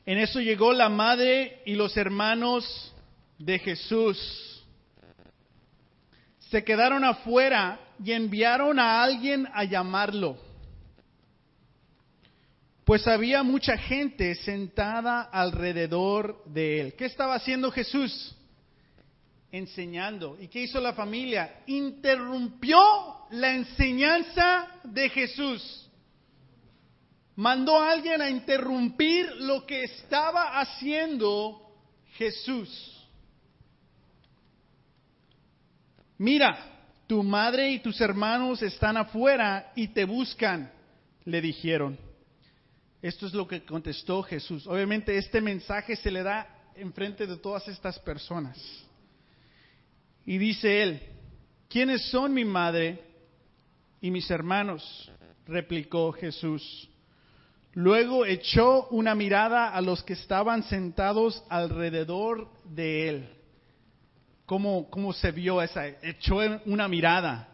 En 0.05 0.19
eso 0.19 0.41
llegó 0.41 0.73
la 0.73 0.89
madre 0.89 1.63
y 1.65 1.75
los 1.75 1.97
hermanos 1.97 2.95
de 3.39 3.59
Jesús. 3.59 4.65
Se 6.51 6.65
quedaron 6.65 7.05
afuera 7.05 7.81
y 8.05 8.13
enviaron 8.13 8.79
a 8.79 9.03
alguien 9.03 9.49
a 9.53 9.65
llamarlo 9.65 10.37
pues 12.85 13.07
había 13.07 13.43
mucha 13.43 13.77
gente 13.79 14.35
sentada 14.35 15.23
alrededor 15.23 16.43
de 16.47 16.81
él. 16.81 16.95
¿Qué 16.95 17.05
estaba 17.05 17.35
haciendo 17.35 17.71
Jesús? 17.71 18.37
Enseñando. 19.53 20.37
¿Y 20.41 20.49
qué 20.49 20.63
hizo 20.63 20.81
la 20.81 20.95
familia? 20.95 21.63
Interrumpió 21.67 22.79
la 23.31 23.55
enseñanza 23.55 24.81
de 24.83 25.09
Jesús. 25.11 25.91
Mandó 27.37 27.79
a 27.79 27.93
alguien 27.93 28.21
a 28.21 28.29
interrumpir 28.29 29.31
lo 29.37 29.65
que 29.65 29.85
estaba 29.85 30.59
haciendo 30.59 31.61
Jesús. 32.15 32.99
Mira, 36.19 36.73
tu 37.07 37.23
madre 37.23 37.71
y 37.73 37.81
tus 37.81 38.01
hermanos 38.01 38.63
están 38.63 38.97
afuera 38.97 39.73
y 39.75 39.89
te 39.89 40.05
buscan, 40.05 40.73
le 41.25 41.41
dijeron. 41.41 41.99
Esto 43.03 43.27
es 43.27 43.35
lo 43.35 43.47
que 43.49 43.65
contestó 43.65 44.23
Jesús. 44.23 44.67
Obviamente 44.67 45.19
este 45.19 45.41
mensaje 45.41 45.97
se 45.97 46.11
le 46.11 46.23
da 46.23 46.47
enfrente 46.77 47.27
de 47.27 47.37
todas 47.37 47.67
estas 47.69 47.99
personas. 47.99 48.57
Y 50.25 50.39
dice 50.39 50.83
él, 50.83 51.03
¿quiénes 51.69 52.11
son 52.11 52.33
mi 52.33 52.45
madre 52.45 53.03
y 54.01 54.11
mis 54.11 54.31
hermanos? 54.31 55.11
replicó 55.47 56.13
Jesús. 56.13 56.89
Luego 57.75 58.25
echó 58.25 58.87
una 58.89 59.15
mirada 59.15 59.71
a 59.71 59.81
los 59.81 60.03
que 60.05 60.13
estaban 60.13 60.63
sentados 60.63 61.43
alrededor 61.49 62.49
de 62.65 63.09
él. 63.09 63.29
¿Cómo, 64.47 64.89
cómo 64.91 65.13
se 65.13 65.33
vio 65.33 65.61
esa? 65.63 65.87
Echó 65.87 66.39
una 66.67 66.87
mirada. 66.87 67.49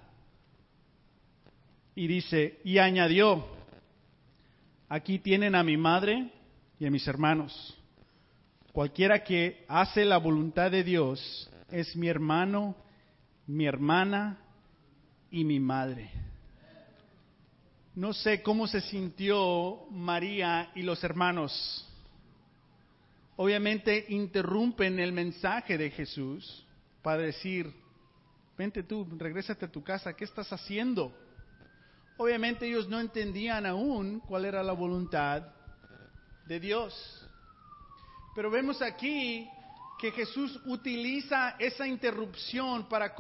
Y 1.95 2.07
dice, 2.07 2.61
y 2.65 2.79
añadió, 2.79 3.47
aquí 4.89 5.19
tienen 5.19 5.55
a 5.55 5.63
mi 5.63 5.77
madre 5.77 6.31
y 6.79 6.87
a 6.87 6.91
mis 6.91 7.07
hermanos. 7.07 7.77
Cualquiera 8.73 9.25
que 9.25 9.65
hace 9.69 10.05
la 10.05 10.19
voluntad 10.19 10.71
de 10.71 10.85
Dios 10.85 11.51
es 11.71 11.95
mi 11.97 12.09
hermano, 12.09 12.77
mi 13.47 13.67
hermana 13.67 14.39
y 15.31 15.45
mi 15.45 15.61
madre. 15.61 16.11
No 17.95 18.13
sé 18.13 18.43
cómo 18.43 18.67
se 18.67 18.81
sintió 18.81 19.87
María 19.91 20.71
y 20.75 20.83
los 20.83 21.03
hermanos. 21.03 21.85
Obviamente 23.37 24.07
interrumpen 24.09 24.99
el 24.99 25.13
mensaje 25.13 25.77
de 25.77 25.91
Jesús 25.91 26.65
para 27.03 27.23
decir, 27.23 27.73
vente 28.57 28.83
tú, 28.83 29.07
regrésate 29.17 29.65
a 29.65 29.71
tu 29.71 29.83
casa, 29.83 30.15
¿qué 30.15 30.25
estás 30.25 30.53
haciendo? 30.53 31.13
Obviamente 32.17 32.67
ellos 32.67 32.89
no 32.89 32.99
entendían 32.99 33.65
aún 33.67 34.21
cuál 34.21 34.45
era 34.45 34.63
la 34.63 34.73
voluntad 34.73 35.43
de 36.47 36.59
Dios. 36.59 37.29
Pero 38.35 38.51
vemos 38.51 38.83
aquí 38.83 39.49
que 39.99 40.13
Jesús 40.13 40.61
utiliza 40.67 41.57
esa 41.59 41.87
interrupción 41.87 42.89
para 42.89 43.15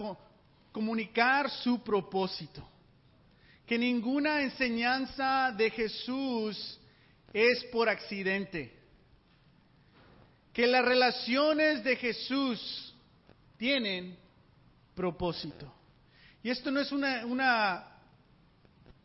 comunicar 0.72 1.50
su 1.50 1.82
propósito. 1.82 2.66
Que 3.66 3.78
ninguna 3.78 4.42
enseñanza 4.42 5.52
de 5.52 5.70
Jesús 5.70 6.80
es 7.32 7.64
por 7.64 7.88
accidente. 7.88 8.74
Que 10.52 10.66
las 10.66 10.84
relaciones 10.84 11.84
de 11.84 11.96
Jesús 11.96 12.94
tienen 13.56 14.16
propósito. 14.94 15.72
Y 16.42 16.50
esto 16.50 16.70
no 16.70 16.80
es 16.80 16.92
una, 16.92 17.26
una 17.26 17.98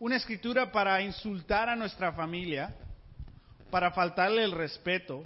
una 0.03 0.17
escritura 0.17 0.69
para 0.69 1.01
insultar 1.01 1.69
a 1.69 1.77
nuestra 1.77 2.11
familia, 2.11 2.75
para 3.71 3.89
faltarle 3.91 4.43
el 4.43 4.51
respeto 4.51 5.23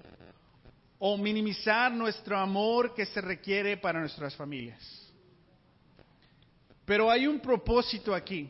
o 0.99 1.17
minimizar 1.17 1.91
nuestro 1.91 2.37
amor 2.37 2.93
que 2.93 3.05
se 3.05 3.21
requiere 3.21 3.77
para 3.77 3.99
nuestras 3.99 4.35
familias. 4.35 5.07
Pero 6.85 7.11
hay 7.11 7.27
un 7.27 7.39
propósito 7.39 8.15
aquí 8.15 8.49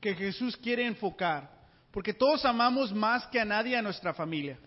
que 0.00 0.14
Jesús 0.14 0.56
quiere 0.56 0.86
enfocar, 0.86 1.50
porque 1.90 2.14
todos 2.14 2.44
amamos 2.44 2.92
más 2.92 3.26
que 3.26 3.38
a 3.38 3.44
nadie 3.44 3.76
a 3.76 3.82
nuestra 3.82 4.12
familia. 4.12 4.58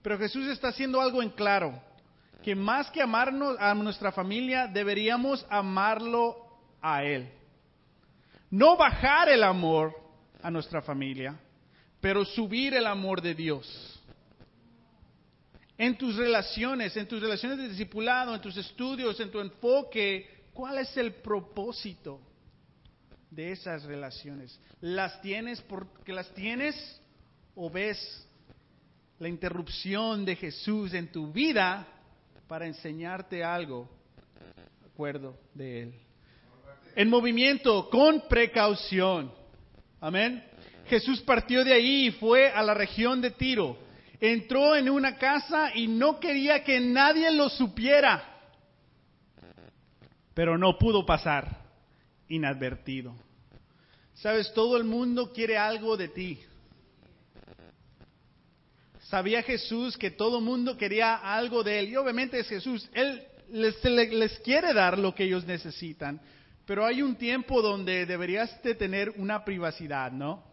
Pero 0.00 0.18
Jesús 0.18 0.46
está 0.48 0.68
haciendo 0.68 1.00
algo 1.00 1.22
en 1.22 1.30
claro, 1.30 1.80
que 2.42 2.54
más 2.54 2.90
que 2.90 3.02
amarnos 3.02 3.56
a 3.60 3.74
nuestra 3.74 4.10
familia, 4.12 4.66
deberíamos 4.66 5.46
amarlo 5.50 6.36
a 6.80 7.04
Él. 7.04 7.28
No 8.50 8.76
bajar 8.76 9.28
el 9.28 9.42
amor, 9.44 9.94
a 10.42 10.50
nuestra 10.50 10.82
familia, 10.82 11.38
pero 12.00 12.24
subir 12.24 12.74
el 12.74 12.86
amor 12.86 13.22
de 13.22 13.34
Dios. 13.34 13.91
En 15.82 15.96
tus 15.96 16.14
relaciones, 16.14 16.96
en 16.96 17.08
tus 17.08 17.20
relaciones 17.20 17.58
de 17.58 17.68
discipulado, 17.68 18.32
en 18.32 18.40
tus 18.40 18.56
estudios, 18.56 19.18
en 19.18 19.32
tu 19.32 19.40
enfoque, 19.40 20.44
¿cuál 20.54 20.78
es 20.78 20.96
el 20.96 21.14
propósito 21.14 22.20
de 23.28 23.50
esas 23.50 23.82
relaciones? 23.82 24.56
¿Las 24.80 25.20
tienes 25.20 25.60
porque 25.62 26.12
las 26.12 26.32
tienes 26.34 26.76
o 27.56 27.68
ves 27.68 27.98
la 29.18 29.28
interrupción 29.28 30.24
de 30.24 30.36
Jesús 30.36 30.94
en 30.94 31.10
tu 31.10 31.32
vida 31.32 31.84
para 32.46 32.64
enseñarte 32.64 33.42
algo, 33.42 33.90
acuerdo 34.86 35.36
de 35.52 35.82
Él? 35.82 35.94
En 36.94 37.10
movimiento, 37.10 37.90
con 37.90 38.28
precaución. 38.28 39.32
Amén. 40.00 40.44
Jesús 40.86 41.20
partió 41.22 41.64
de 41.64 41.72
ahí 41.72 42.06
y 42.06 42.10
fue 42.12 42.52
a 42.52 42.62
la 42.62 42.72
región 42.72 43.20
de 43.20 43.32
Tiro. 43.32 43.90
Entró 44.24 44.76
en 44.76 44.88
una 44.88 45.16
casa 45.16 45.74
y 45.74 45.88
no 45.88 46.20
quería 46.20 46.62
que 46.62 46.78
nadie 46.78 47.28
lo 47.32 47.48
supiera. 47.48 48.22
Pero 50.32 50.56
no 50.56 50.78
pudo 50.78 51.04
pasar 51.04 51.60
inadvertido. 52.28 53.16
Sabes, 54.14 54.54
todo 54.54 54.76
el 54.76 54.84
mundo 54.84 55.32
quiere 55.32 55.58
algo 55.58 55.96
de 55.96 56.06
ti. 56.06 56.38
Sabía 59.08 59.42
Jesús 59.42 59.98
que 59.98 60.12
todo 60.12 60.38
el 60.38 60.44
mundo 60.44 60.76
quería 60.76 61.16
algo 61.16 61.64
de 61.64 61.80
él. 61.80 61.88
Y 61.88 61.96
obviamente 61.96 62.38
es 62.38 62.48
Jesús. 62.48 62.88
Él 62.94 63.26
les, 63.50 63.82
les 63.82 64.38
quiere 64.38 64.72
dar 64.72 65.00
lo 65.00 65.16
que 65.16 65.24
ellos 65.24 65.44
necesitan. 65.46 66.20
Pero 66.64 66.86
hay 66.86 67.02
un 67.02 67.16
tiempo 67.16 67.60
donde 67.60 68.06
deberías 68.06 68.62
de 68.62 68.76
tener 68.76 69.10
una 69.16 69.44
privacidad, 69.44 70.12
¿no? 70.12 70.51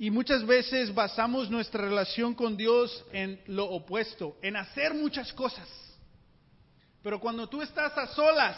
Y 0.00 0.10
muchas 0.10 0.46
veces 0.46 0.94
basamos 0.94 1.50
nuestra 1.50 1.82
relación 1.82 2.34
con 2.34 2.56
Dios 2.56 3.04
en 3.12 3.38
lo 3.48 3.66
opuesto, 3.66 4.38
en 4.40 4.56
hacer 4.56 4.94
muchas 4.94 5.30
cosas. 5.34 5.68
Pero 7.02 7.20
cuando 7.20 7.46
tú 7.50 7.60
estás 7.60 7.98
a 7.98 8.06
solas, 8.06 8.56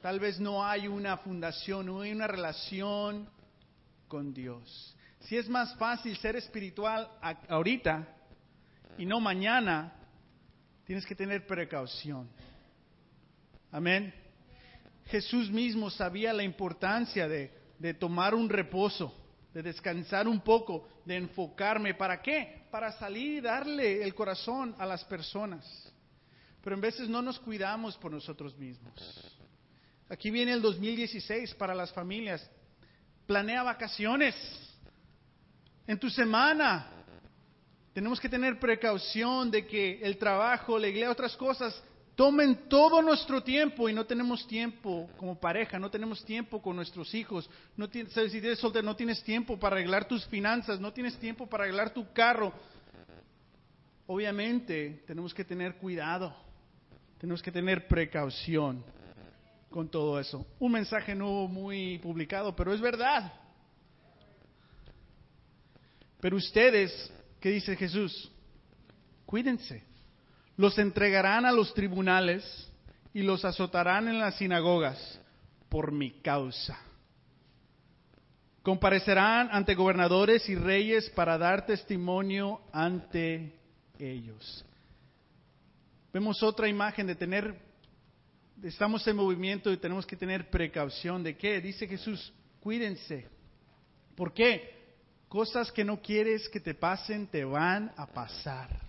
tal 0.00 0.20
vez 0.20 0.38
no 0.38 0.64
hay 0.64 0.86
una 0.86 1.16
fundación, 1.16 1.86
no 1.86 2.02
hay 2.02 2.12
una 2.12 2.28
relación 2.28 3.28
con 4.06 4.32
Dios. 4.32 4.96
Si 5.22 5.36
es 5.36 5.48
más 5.48 5.74
fácil 5.74 6.16
ser 6.18 6.36
espiritual 6.36 7.10
ahorita 7.48 8.06
y 8.98 9.04
no 9.04 9.18
mañana, 9.18 9.94
tienes 10.84 11.04
que 11.04 11.16
tener 11.16 11.44
precaución. 11.44 12.30
Amén. 13.72 14.14
Jesús 15.06 15.50
mismo 15.50 15.90
sabía 15.90 16.32
la 16.32 16.44
importancia 16.44 17.26
de, 17.26 17.94
tomar 17.94 18.36
un 18.36 18.48
reposo, 18.48 19.12
de 19.52 19.62
descansar 19.62 20.28
un 20.28 20.40
poco, 20.40 20.88
de 21.04 21.16
enfocarme. 21.16 21.94
¿Para 21.94 22.20
qué? 22.20 22.66
Para 22.70 22.92
salir 22.92 23.38
y 23.38 23.40
darle 23.40 24.02
el 24.02 24.14
corazón 24.14 24.74
a 24.78 24.86
las 24.86 25.04
personas. 25.04 25.64
Pero 26.62 26.74
en 26.74 26.82
veces 26.82 27.08
no 27.08 27.22
nos 27.22 27.38
cuidamos 27.38 27.96
por 27.96 28.12
nosotros 28.12 28.56
mismos. 28.56 28.92
Aquí 30.08 30.30
viene 30.30 30.52
el 30.52 30.62
2016 30.62 31.54
para 31.54 31.74
las 31.74 31.92
familias. 31.92 32.48
Planea 33.26 33.62
vacaciones. 33.62 34.34
En 35.86 35.98
tu 35.98 36.10
semana. 36.10 36.90
Tenemos 37.92 38.20
que 38.20 38.28
tener 38.28 38.60
precaución 38.60 39.50
de 39.50 39.66
que 39.66 40.00
el 40.02 40.18
trabajo, 40.18 40.78
la 40.78 40.88
iglesia, 40.88 41.10
otras 41.10 41.36
cosas 41.36 41.82
tomen 42.18 42.68
todo 42.68 43.00
nuestro 43.00 43.44
tiempo 43.44 43.88
y 43.88 43.92
no 43.92 44.04
tenemos 44.04 44.44
tiempo 44.48 45.08
como 45.18 45.38
pareja, 45.38 45.78
no 45.78 45.88
tenemos 45.88 46.24
tiempo 46.24 46.60
con 46.60 46.74
nuestros 46.74 47.14
hijos, 47.14 47.48
no 47.76 47.88
tienes, 47.88 48.12
si 48.12 48.38
eres 48.38 48.58
soltero, 48.58 48.84
no 48.84 48.96
tienes 48.96 49.22
tiempo 49.22 49.56
para 49.56 49.76
arreglar 49.76 50.08
tus 50.08 50.26
finanzas, 50.26 50.80
no 50.80 50.92
tienes 50.92 51.16
tiempo 51.20 51.46
para 51.46 51.62
arreglar 51.62 51.94
tu 51.94 52.12
carro. 52.12 52.52
Obviamente 54.08 55.04
tenemos 55.06 55.32
que 55.32 55.44
tener 55.44 55.76
cuidado, 55.76 56.34
tenemos 57.20 57.40
que 57.40 57.52
tener 57.52 57.86
precaución 57.86 58.84
con 59.70 59.88
todo 59.88 60.18
eso. 60.18 60.44
Un 60.58 60.72
mensaje 60.72 61.14
no 61.14 61.46
muy 61.46 62.00
publicado, 62.00 62.56
pero 62.56 62.74
es 62.74 62.80
verdad. 62.80 63.32
Pero 66.20 66.36
ustedes, 66.36 67.12
¿qué 67.38 67.50
dice 67.50 67.76
Jesús? 67.76 68.28
Cuídense 69.24 69.87
los 70.58 70.76
entregarán 70.76 71.46
a 71.46 71.52
los 71.52 71.72
tribunales 71.72 72.44
y 73.14 73.22
los 73.22 73.44
azotarán 73.44 74.08
en 74.08 74.18
las 74.18 74.34
sinagogas 74.34 75.20
por 75.68 75.92
mi 75.92 76.10
causa. 76.20 76.76
Comparecerán 78.64 79.48
ante 79.52 79.76
gobernadores 79.76 80.48
y 80.48 80.56
reyes 80.56 81.08
para 81.10 81.38
dar 81.38 81.64
testimonio 81.64 82.60
ante 82.72 83.54
ellos. 84.00 84.64
Vemos 86.12 86.42
otra 86.42 86.68
imagen 86.68 87.06
de 87.06 87.14
tener, 87.14 87.54
estamos 88.60 89.06
en 89.06 89.14
movimiento 89.14 89.72
y 89.72 89.76
tenemos 89.76 90.04
que 90.04 90.16
tener 90.16 90.50
precaución. 90.50 91.22
¿De 91.22 91.36
qué? 91.36 91.60
Dice 91.60 91.86
Jesús, 91.86 92.32
cuídense. 92.60 93.28
¿Por 94.16 94.34
qué? 94.34 94.76
Cosas 95.28 95.70
que 95.70 95.84
no 95.84 96.02
quieres 96.02 96.48
que 96.48 96.58
te 96.58 96.74
pasen 96.74 97.28
te 97.28 97.44
van 97.44 97.92
a 97.96 98.06
pasar. 98.06 98.87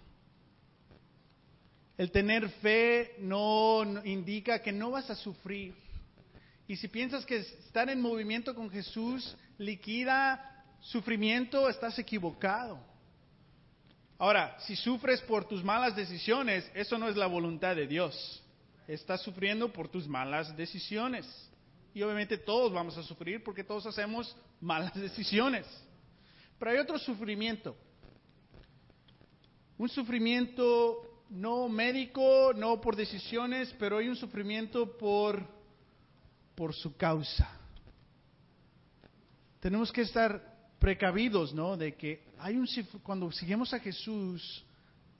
El 1.99 2.11
tener 2.11 2.47
fe 2.61 3.15
no 3.19 3.83
indica 4.05 4.61
que 4.61 4.71
no 4.71 4.91
vas 4.91 5.09
a 5.09 5.15
sufrir. 5.15 5.75
Y 6.65 6.77
si 6.77 6.87
piensas 6.87 7.25
que 7.25 7.35
estar 7.39 7.89
en 7.89 7.99
movimiento 7.99 8.55
con 8.55 8.69
Jesús 8.69 9.35
liquida 9.57 10.63
sufrimiento, 10.79 11.67
estás 11.67 11.99
equivocado. 11.99 12.79
Ahora, 14.17 14.57
si 14.61 14.77
sufres 14.77 15.19
por 15.23 15.45
tus 15.45 15.61
malas 15.61 15.93
decisiones, 15.93 16.71
eso 16.73 16.97
no 16.97 17.09
es 17.09 17.17
la 17.17 17.27
voluntad 17.27 17.75
de 17.75 17.85
Dios. 17.85 18.41
Estás 18.87 19.21
sufriendo 19.21 19.73
por 19.73 19.89
tus 19.89 20.07
malas 20.07 20.55
decisiones. 20.55 21.27
Y 21.93 22.01
obviamente 22.01 22.37
todos 22.37 22.71
vamos 22.71 22.97
a 22.97 23.03
sufrir 23.03 23.43
porque 23.43 23.65
todos 23.65 23.85
hacemos 23.85 24.37
malas 24.61 24.93
decisiones. 24.95 25.65
Pero 26.57 26.71
hay 26.71 26.77
otro 26.77 26.97
sufrimiento. 26.97 27.75
Un 29.77 29.89
sufrimiento 29.89 31.08
no 31.29 31.69
médico, 31.69 32.53
no 32.55 32.81
por 32.81 32.95
decisiones, 32.95 33.73
pero 33.79 33.97
hay 33.97 34.09
un 34.09 34.15
sufrimiento 34.15 34.97
por, 34.97 35.45
por 36.55 36.73
su 36.73 36.95
causa. 36.95 37.49
tenemos 39.59 39.91
que 39.91 40.01
estar 40.01 40.41
precavidos, 40.79 41.53
¿no? 41.53 41.75
De 41.75 41.95
que 41.95 42.23
hay 42.39 42.55
un 42.57 42.67
cuando 43.03 43.31
seguimos 43.31 43.73
a 43.73 43.79
Jesús 43.79 44.63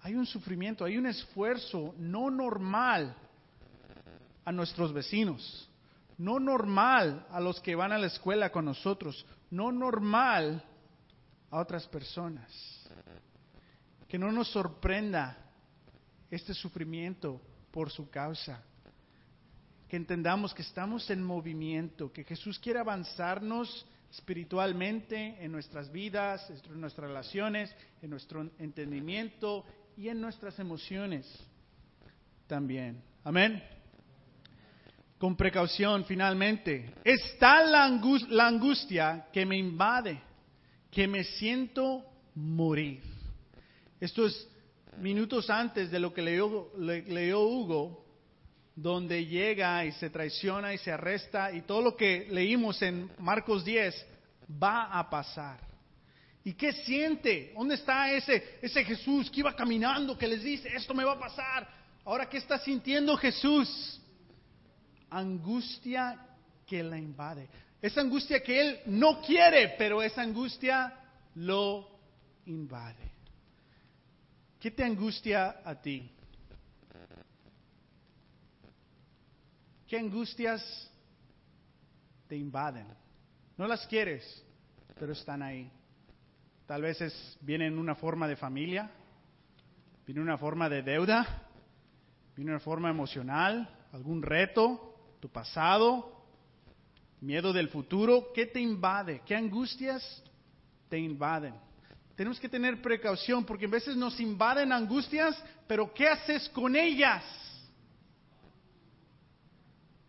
hay 0.02 0.16
un 0.16 0.26
sufrimiento, 0.26 0.86
hay 0.86 0.98
un 0.98 1.08
esfuerzo 1.08 1.94
no 1.98 2.30
normal 2.30 3.16
a 4.46 4.52
nuestros 4.52 4.94
vecinos, 4.94 5.70
no 6.18 6.40
normal 6.40 7.26
a 7.30 7.40
los 7.40 7.60
que 7.60 7.76
van 7.76 7.92
a 7.92 7.98
la 7.98 8.08
escuela 8.08 8.52
con 8.52 8.66
nosotros, 8.66 9.26
no 9.52 9.72
normal 9.72 10.64
a 11.52 11.60
otras 11.60 11.86
personas. 11.88 12.50
Que 14.08 14.18
no 14.18 14.32
nos 14.32 14.48
sorprenda 14.50 15.38
este 16.30 16.54
sufrimiento 16.54 17.42
por 17.72 17.90
su 17.92 18.10
causa. 18.10 18.64
Que 19.88 19.98
entendamos 19.98 20.54
que 20.54 20.62
estamos 20.62 21.10
en 21.10 21.24
movimiento, 21.24 22.12
que 22.12 22.24
Jesús 22.24 22.60
quiere 22.60 22.80
avanzarnos 22.80 23.86
espiritualmente 24.12 25.44
en 25.44 25.52
nuestras 25.52 25.92
vidas, 25.92 26.50
en 26.50 26.82
nuestras 26.82 27.08
relaciones, 27.08 27.76
en 28.02 28.10
nuestro 28.10 28.50
entendimiento 28.60 29.66
y 29.98 30.10
en 30.10 30.22
nuestras 30.22 30.58
emociones 30.60 31.26
también. 32.48 33.02
Amén. 33.24 33.64
Con 35.18 35.36
precaución, 35.36 36.06
finalmente. 36.06 36.94
Está 37.04 37.64
la, 37.64 37.86
angustia 38.48 39.28
que 39.32 39.46
me 39.46 39.58
invade, 39.58 40.20
que 40.90 41.08
me 41.08 41.24
siento 41.24 42.04
morir. 42.36 43.02
Esto 44.00 44.26
es 44.26 44.48
minutos 44.98 45.50
antes 45.50 45.92
de 45.92 46.00
lo 46.00 46.14
que 46.14 46.22
leyó, 46.22 47.42
Hugo, 47.42 48.06
donde 48.76 49.26
llega 49.26 49.86
y 49.86 49.92
se 49.94 50.10
traiciona 50.10 50.74
y 50.74 50.78
se 50.78 50.92
arresta 50.92 51.52
y 51.52 51.62
todo 51.62 51.82
lo 51.82 51.96
que 51.96 52.28
leímos 52.30 52.82
en 52.82 53.12
Marcos 53.20 53.64
10 53.66 54.06
va 54.62 54.98
a 54.98 55.10
pasar. 55.10 55.60
¿Y 56.44 56.54
qué 56.54 56.72
siente? 56.72 57.54
¿Dónde 57.56 57.76
está 57.76 58.12
ese, 58.12 58.60
ese 58.62 58.84
Jesús 58.86 59.30
que 59.30 59.42
iba 59.42 59.56
caminando, 59.56 60.18
que 60.18 60.28
les 60.28 60.42
dice, 60.42 60.70
esto 60.74 60.94
me 60.94 61.04
va 61.04 61.14
a 61.14 61.20
pasar? 61.20 61.68
Ahora, 62.06 62.30
¿qué 62.30 62.38
está 62.38 62.58
sintiendo 62.60 63.16
Jesús? 63.18 64.02
Angustia 65.10 66.18
que 66.66 66.82
la 66.82 66.98
invade. 66.98 67.50
Esa 67.82 68.02
angustia 68.02 68.42
que 68.42 68.62
él 68.62 68.80
no 68.88 69.22
quiere, 69.22 69.76
pero 69.78 70.02
esa 70.02 70.22
angustia 70.22 70.94
lo 71.36 71.88
invade. 72.46 73.19
¿Qué 74.60 74.72
te 74.72 74.84
angustia 74.84 75.62
a 75.64 75.82
ti? 75.82 76.12
¿Qué 79.88 79.98
angustias 79.98 80.92
te 82.28 82.36
invaden? 82.36 82.86
No 83.58 83.68
las 83.68 83.88
quieres, 83.88 84.46
pero 85.00 85.14
están 85.14 85.42
ahí. 85.42 85.72
Tal 86.66 86.82
vez 86.82 87.00
es, 87.00 87.38
viene 87.40 87.68
en 87.68 87.80
una 87.80 87.96
forma 87.96 88.28
de 88.28 88.36
familia, 88.36 88.92
viene 90.06 90.20
en 90.20 90.28
una 90.28 90.38
forma 90.38 90.68
de 90.68 90.84
deuda, 90.84 91.48
viene 92.36 92.52
en 92.52 92.56
una 92.56 92.60
forma 92.60 92.90
emocional, 92.90 93.88
algún 93.94 94.22
reto, 94.22 95.16
tu 95.22 95.30
pasado, 95.30 96.22
miedo 97.22 97.54
del 97.54 97.70
futuro. 97.70 98.34
¿Qué 98.34 98.46
te 98.46 98.60
invade? 98.60 99.22
¿Qué 99.26 99.36
angustias 99.36 100.22
te 100.90 101.00
invaden? 101.00 101.69
Tenemos 102.20 102.38
que 102.38 102.50
tener 102.50 102.82
precaución 102.82 103.46
porque 103.46 103.64
a 103.64 103.70
veces 103.70 103.96
nos 103.96 104.20
invaden 104.20 104.74
angustias, 104.74 105.42
pero 105.66 105.94
¿qué 105.94 106.06
haces 106.06 106.50
con 106.50 106.76
ellas? 106.76 107.24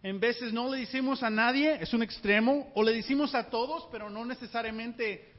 En 0.03 0.19
veces 0.19 0.53
no 0.53 0.69
le 0.69 0.81
decimos 0.81 1.23
a 1.23 1.31
nadie, 1.31 1.81
es 1.81 1.95
un 1.95 2.03
extremo, 2.03 2.73
o 2.75 2.83
le 2.83 2.95
decimos 2.95 3.33
a 3.37 3.49
todos, 3.49 3.87
pero 3.93 4.11
no 4.11 4.25
necesariamente 4.25 5.33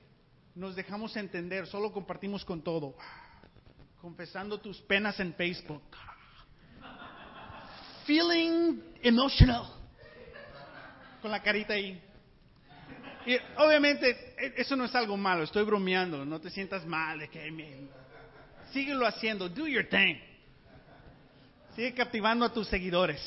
nos 0.55 0.73
dejamos 0.73 1.13
entender, 1.17 1.67
solo 1.67 1.91
compartimos 1.91 2.45
con 2.45 2.61
todo. 2.61 2.95
Confesando 3.99 4.57
tus 4.61 4.79
penas 4.79 5.19
en 5.19 5.33
Facebook. 5.33 5.83
Feeling 8.05 8.79
emotional. 9.01 9.65
Con 11.21 11.31
la 11.31 11.43
carita 11.43 11.73
ahí. 11.73 12.01
Obviamente 13.57 14.33
e, 14.37 14.53
eso 14.57 14.75
no 14.75 14.85
es 14.85 14.95
algo 14.95 15.17
malo, 15.17 15.43
estoy 15.43 15.63
bromeando, 15.63 16.25
no 16.25 16.39
te 16.39 16.49
sientas 16.49 16.85
mal 16.85 17.19
de 17.19 17.29
que 17.29 17.51
me... 17.51 17.87
haciendo, 19.05 19.49
do 19.49 19.67
your 19.67 19.87
thing. 19.87 20.15
Sigue 21.75 21.93
captivando 21.93 22.45
a 22.45 22.53
tus 22.53 22.67
seguidores. 22.67 23.21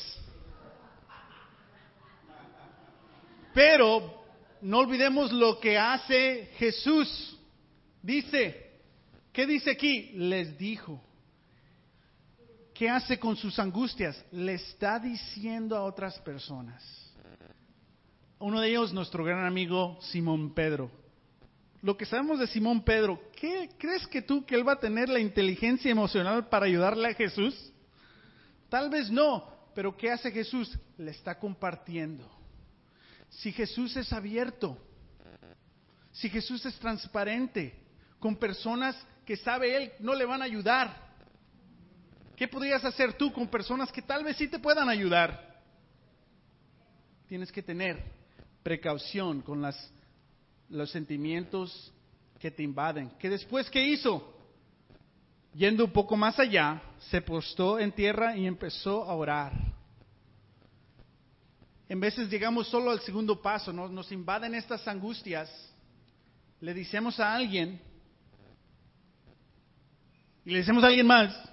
Pero 3.53 4.23
no 4.61 4.79
olvidemos 4.79 5.31
lo 5.31 5.59
que 5.59 5.77
hace 5.77 6.51
Jesús. 6.57 7.39
Dice, 8.01 8.81
¿qué 9.31 9.45
dice 9.45 9.71
aquí? 9.71 10.11
Les 10.15 10.57
dijo. 10.57 11.01
¿Qué 12.73 12.89
hace 12.89 13.17
con 13.17 13.37
sus 13.37 13.57
angustias? 13.57 14.23
Le 14.31 14.55
está 14.55 14.99
diciendo 14.99 15.77
a 15.77 15.83
otras 15.83 16.19
personas 16.19 17.04
uno 18.39 18.59
de 18.61 18.69
ellos, 18.69 18.93
nuestro 18.93 19.23
gran 19.23 19.45
amigo 19.45 19.97
Simón 20.01 20.53
Pedro. 20.53 20.91
Lo 21.81 21.95
que 21.97 22.05
sabemos 22.05 22.39
de 22.39 22.47
Simón 22.47 22.83
Pedro, 22.83 23.21
¿qué 23.39 23.69
crees 23.77 24.07
que 24.07 24.21
tú 24.21 24.45
que 24.45 24.55
él 24.55 24.67
va 24.67 24.73
a 24.73 24.79
tener 24.79 25.07
la 25.07 25.19
inteligencia 25.19 25.91
emocional 25.91 26.47
para 26.49 26.65
ayudarle 26.65 27.09
a 27.09 27.13
Jesús? 27.13 27.71
Tal 28.69 28.89
vez 28.89 29.09
no, 29.11 29.47
pero 29.73 29.95
¿qué 29.95 30.11
hace 30.11 30.31
Jesús? 30.31 30.77
Le 30.97 31.11
está 31.11 31.37
compartiendo. 31.37 32.29
Si 33.29 33.51
Jesús 33.51 33.95
es 33.97 34.11
abierto, 34.11 34.77
si 36.11 36.29
Jesús 36.29 36.65
es 36.65 36.77
transparente 36.79 37.77
con 38.19 38.35
personas 38.35 38.95
que 39.25 39.37
sabe 39.37 39.75
él 39.75 39.91
no 39.99 40.15
le 40.15 40.25
van 40.25 40.41
a 40.41 40.45
ayudar, 40.45 41.13
¿qué 42.35 42.47
podrías 42.47 42.83
hacer 42.83 43.13
tú 43.13 43.31
con 43.31 43.47
personas 43.47 43.91
que 43.91 44.01
tal 44.01 44.23
vez 44.23 44.37
sí 44.37 44.47
te 44.47 44.59
puedan 44.59 44.89
ayudar? 44.89 45.61
Tienes 47.27 47.51
que 47.51 47.61
tener 47.61 48.24
precaución 48.65 49.43
con 49.43 49.63
los 50.69 50.89
sentimientos 50.89 51.93
que 52.39 52.49
te 52.49 52.63
invaden. 52.63 53.11
Que 53.19 53.29
después, 53.29 53.69
¿qué 53.69 53.87
hizo? 53.87 54.33
Yendo 55.53 55.85
un 55.85 55.91
poco 55.91 56.17
más 56.17 56.39
allá, 56.39 56.81
se 57.11 57.21
postó 57.21 57.77
en 57.77 57.91
tierra 57.91 58.35
y 58.35 58.47
empezó 58.47 59.03
a 59.03 59.13
orar. 59.13 59.53
En 61.87 61.99
veces 61.99 62.27
llegamos 62.27 62.67
solo 62.67 62.89
al 62.89 63.01
segundo 63.01 63.39
paso, 63.39 63.71
nos 63.71 64.11
invaden 64.11 64.55
estas 64.55 64.87
angustias, 64.87 65.47
le 66.59 66.73
decimos 66.73 67.19
a 67.19 67.35
alguien, 67.35 67.79
y 70.43 70.49
le 70.49 70.57
decimos 70.57 70.83
a 70.83 70.87
alguien 70.87 71.05
más, 71.05 71.44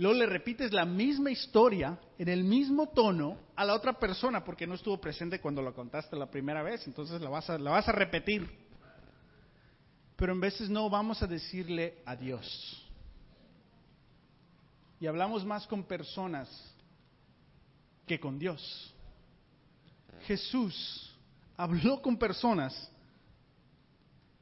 luego 0.00 0.18
le 0.18 0.24
repites 0.24 0.72
la 0.72 0.86
misma 0.86 1.30
historia 1.30 2.00
en 2.16 2.28
el 2.30 2.42
mismo 2.42 2.88
tono 2.88 3.36
a 3.54 3.66
la 3.66 3.74
otra 3.74 3.92
persona 3.92 4.42
porque 4.42 4.66
no 4.66 4.74
estuvo 4.74 4.98
presente 4.98 5.40
cuando 5.40 5.60
lo 5.60 5.74
contaste 5.74 6.16
la 6.16 6.30
primera 6.30 6.62
vez, 6.62 6.86
entonces 6.86 7.20
la 7.20 7.28
vas 7.28 7.50
a, 7.50 7.58
la 7.58 7.72
vas 7.72 7.86
a 7.86 7.92
repetir. 7.92 8.48
Pero 10.16 10.32
en 10.32 10.40
veces 10.40 10.70
no 10.70 10.88
vamos 10.88 11.22
a 11.22 11.26
decirle 11.26 11.98
adiós. 12.06 12.90
Y 15.00 15.06
hablamos 15.06 15.44
más 15.44 15.66
con 15.66 15.84
personas 15.84 16.48
que 18.06 18.18
con 18.18 18.38
Dios. 18.38 18.94
Jesús 20.26 21.14
habló 21.58 22.00
con 22.00 22.16
personas 22.16 22.90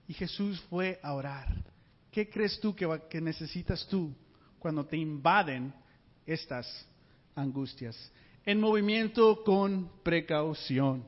y 0.06 0.14
Jesús 0.14 0.60
fue 0.70 1.00
a 1.02 1.14
orar. 1.14 1.48
¿Qué 2.12 2.30
crees 2.30 2.60
tú 2.60 2.76
que, 2.76 3.02
que 3.10 3.20
necesitas 3.20 3.84
tú 3.88 4.14
cuando 4.58 4.84
te 4.86 4.96
invaden 4.96 5.72
estas 6.26 6.86
angustias. 7.34 8.12
En 8.44 8.60
movimiento 8.60 9.42
con 9.44 9.90
precaución. 10.02 11.04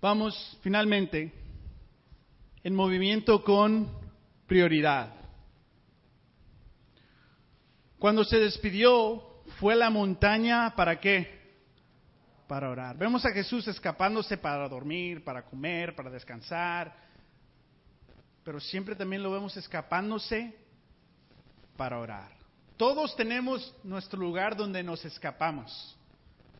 Vamos 0.00 0.58
finalmente 0.62 1.32
en 2.62 2.74
movimiento 2.74 3.42
con 3.42 3.88
prioridad. 4.46 5.14
Cuando 7.98 8.24
se 8.24 8.38
despidió, 8.38 9.22
fue 9.58 9.74
a 9.74 9.76
la 9.76 9.90
montaña 9.90 10.74
para 10.76 11.00
qué? 11.00 11.42
Para 12.46 12.70
orar. 12.70 12.98
Vemos 12.98 13.24
a 13.24 13.32
Jesús 13.32 13.66
escapándose 13.66 14.36
para 14.36 14.68
dormir, 14.68 15.24
para 15.24 15.44
comer, 15.44 15.94
para 15.94 16.10
descansar, 16.10 17.03
pero 18.44 18.60
siempre 18.60 18.94
también 18.94 19.22
lo 19.22 19.32
vemos 19.32 19.56
escapándose 19.56 20.54
para 21.76 21.98
orar. 21.98 22.30
Todos 22.76 23.16
tenemos 23.16 23.74
nuestro 23.82 24.20
lugar 24.20 24.56
donde 24.56 24.82
nos 24.82 25.04
escapamos. 25.04 25.96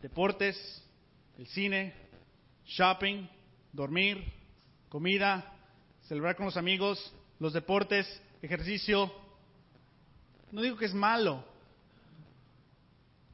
Deportes, 0.01 0.57
el 1.39 1.47
cine, 1.47 1.95
shopping, 2.67 3.27
dormir, 3.73 4.25
comida, 4.89 5.53
celebrar 6.09 6.37
con 6.37 6.47
los 6.47 6.57
amigos, 6.57 7.13
los 7.39 7.53
deportes, 7.53 8.07
ejercicio. 8.43 9.13
No 10.51 10.63
digo 10.63 10.77
que 10.77 10.87
es 10.87 10.95
malo, 10.95 11.45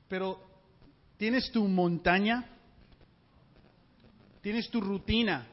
pero 0.08 0.42
¿tienes 1.16 1.50
tu 1.52 1.66
montaña? 1.68 2.50
tienes 4.40 4.70
tu 4.70 4.80
rutina, 4.80 5.46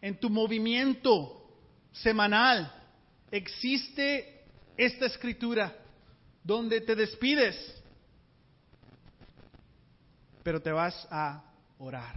en 0.00 0.18
tu 0.18 0.30
movimiento 0.30 1.41
semanal, 1.92 2.72
existe 3.30 4.44
esta 4.76 5.06
escritura 5.06 5.74
donde 6.42 6.80
te 6.80 6.96
despides, 6.96 7.82
pero 10.42 10.60
te 10.60 10.72
vas 10.72 11.06
a 11.10 11.44
orar. 11.78 12.14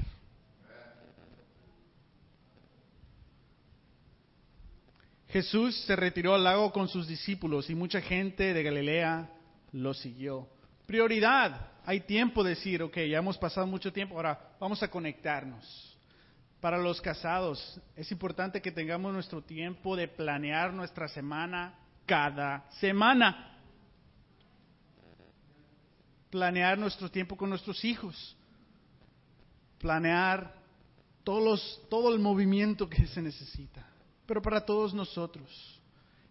Jesús 5.29 5.75
se 5.81 5.97
retiró 5.97 6.33
al 6.33 6.45
lago 6.45 6.71
con 6.71 6.87
sus 6.87 7.07
discípulos 7.07 7.69
y 7.69 7.75
mucha 7.75 7.99
gente 7.99 8.53
de 8.53 8.63
Galilea 8.63 9.29
lo 9.73 9.93
siguió. 9.93 10.47
Prioridad, 10.87 11.71
hay 11.85 11.99
tiempo 12.01 12.43
de 12.43 12.51
decir, 12.51 12.81
ok, 12.81 12.95
ya 12.99 13.17
hemos 13.17 13.37
pasado 13.37 13.67
mucho 13.67 13.91
tiempo, 13.91 14.15
ahora 14.15 14.55
vamos 14.59 14.81
a 14.81 14.87
conectarnos. 14.89 15.94
Para 16.65 16.79
los 16.79 16.99
casados, 16.99 17.79
es 17.95 18.11
importante 18.11 18.59
que 18.59 18.71
tengamos 18.71 19.13
nuestro 19.13 19.39
tiempo 19.43 19.95
de 19.95 20.07
planear 20.07 20.73
nuestra 20.73 21.07
semana 21.07 21.75
cada 22.07 22.67
semana. 22.79 23.55
Planear 26.31 26.79
nuestro 26.79 27.11
tiempo 27.11 27.37
con 27.37 27.51
nuestros 27.51 27.85
hijos. 27.85 28.35
Planear 29.77 30.55
todos 31.23 31.83
todo 31.87 32.11
el 32.11 32.19
movimiento 32.19 32.89
que 32.89 33.05
se 33.05 33.21
necesita. 33.21 33.85
Pero 34.25 34.41
para 34.41 34.65
todos 34.65 34.91
nosotros, 34.91 35.79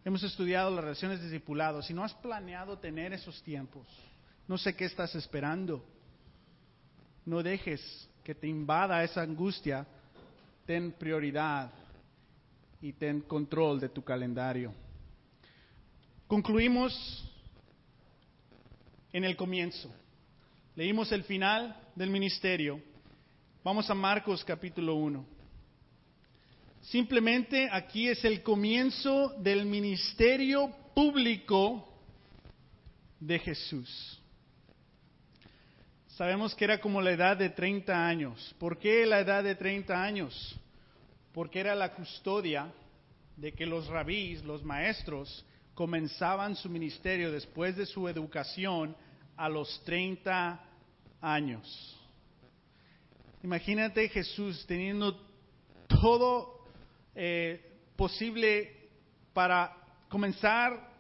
hemos 0.05 0.25
estudiado 0.25 0.69
las 0.75 0.83
relaciones 0.83 1.23
discipulados. 1.23 1.87
Si 1.87 1.95
no 1.95 2.03
has 2.03 2.15
planeado 2.15 2.77
tener 2.77 3.13
esos 3.13 3.41
tiempos, 3.45 3.87
no 4.49 4.59
sé 4.59 4.75
qué 4.75 4.87
estás 4.87 5.15
esperando. 5.15 5.85
No 7.25 7.41
dejes 7.41 8.11
que 8.25 8.35
te 8.35 8.49
invada 8.49 9.05
esa 9.05 9.23
angustia. 9.23 9.87
Ten 10.67 10.93
prioridad 10.93 11.71
y 12.81 12.93
ten 12.93 13.21
control 13.21 13.81
de 13.81 13.91
tu 13.91 14.03
calendario. 14.03 14.73
Concluimos 16.27 16.93
en 19.13 19.25
el 19.25 19.37
comienzo. 19.37 19.95
Leímos 20.75 21.13
el 21.13 21.23
final 21.25 21.77
del 21.95 22.11
ministerio. 22.11 22.81
Vamos 23.63 23.89
a 23.91 23.95
Marcos 23.95 24.43
capítulo 24.43 24.95
1. 24.97 25.25
Simplemente 26.81 27.69
aquí 27.71 28.09
es 28.09 28.25
el 28.25 28.43
comienzo 28.43 29.35
del 29.39 29.67
ministerio 29.67 30.71
público 30.95 31.89
de 33.21 33.39
Jesús. 33.39 34.21
Sabemos 36.17 36.55
que 36.55 36.65
era 36.65 36.81
como 36.81 37.03
la 37.03 37.11
edad 37.11 37.37
de 37.37 37.51
30 37.51 38.07
años. 38.07 38.55
¿Por 38.61 38.79
qué 38.79 39.05
la 39.05 39.19
edad 39.19 39.43
de 39.43 39.57
30 39.57 40.01
años? 40.01 40.57
Porque 41.33 41.59
era 41.59 41.75
la 41.75 41.93
custodia 41.93 42.73
de 43.37 43.53
que 43.53 43.67
los 43.67 43.89
rabís, 43.89 44.45
los 44.45 44.63
maestros, 44.63 45.45
comenzaban 45.75 46.55
su 46.55 46.71
ministerio 46.71 47.33
después 47.33 47.75
de 47.77 47.85
su 47.85 48.09
educación 48.09 48.97
a 49.37 49.49
los 49.49 49.83
30 49.83 50.65
años. 51.21 52.01
Imagínate 53.43 54.09
Jesús 54.09 54.65
teniendo 54.69 55.21
todo 55.89 56.61
eh, 57.17 57.61
posible 57.97 58.89
para 59.33 59.77
comenzar 60.09 60.93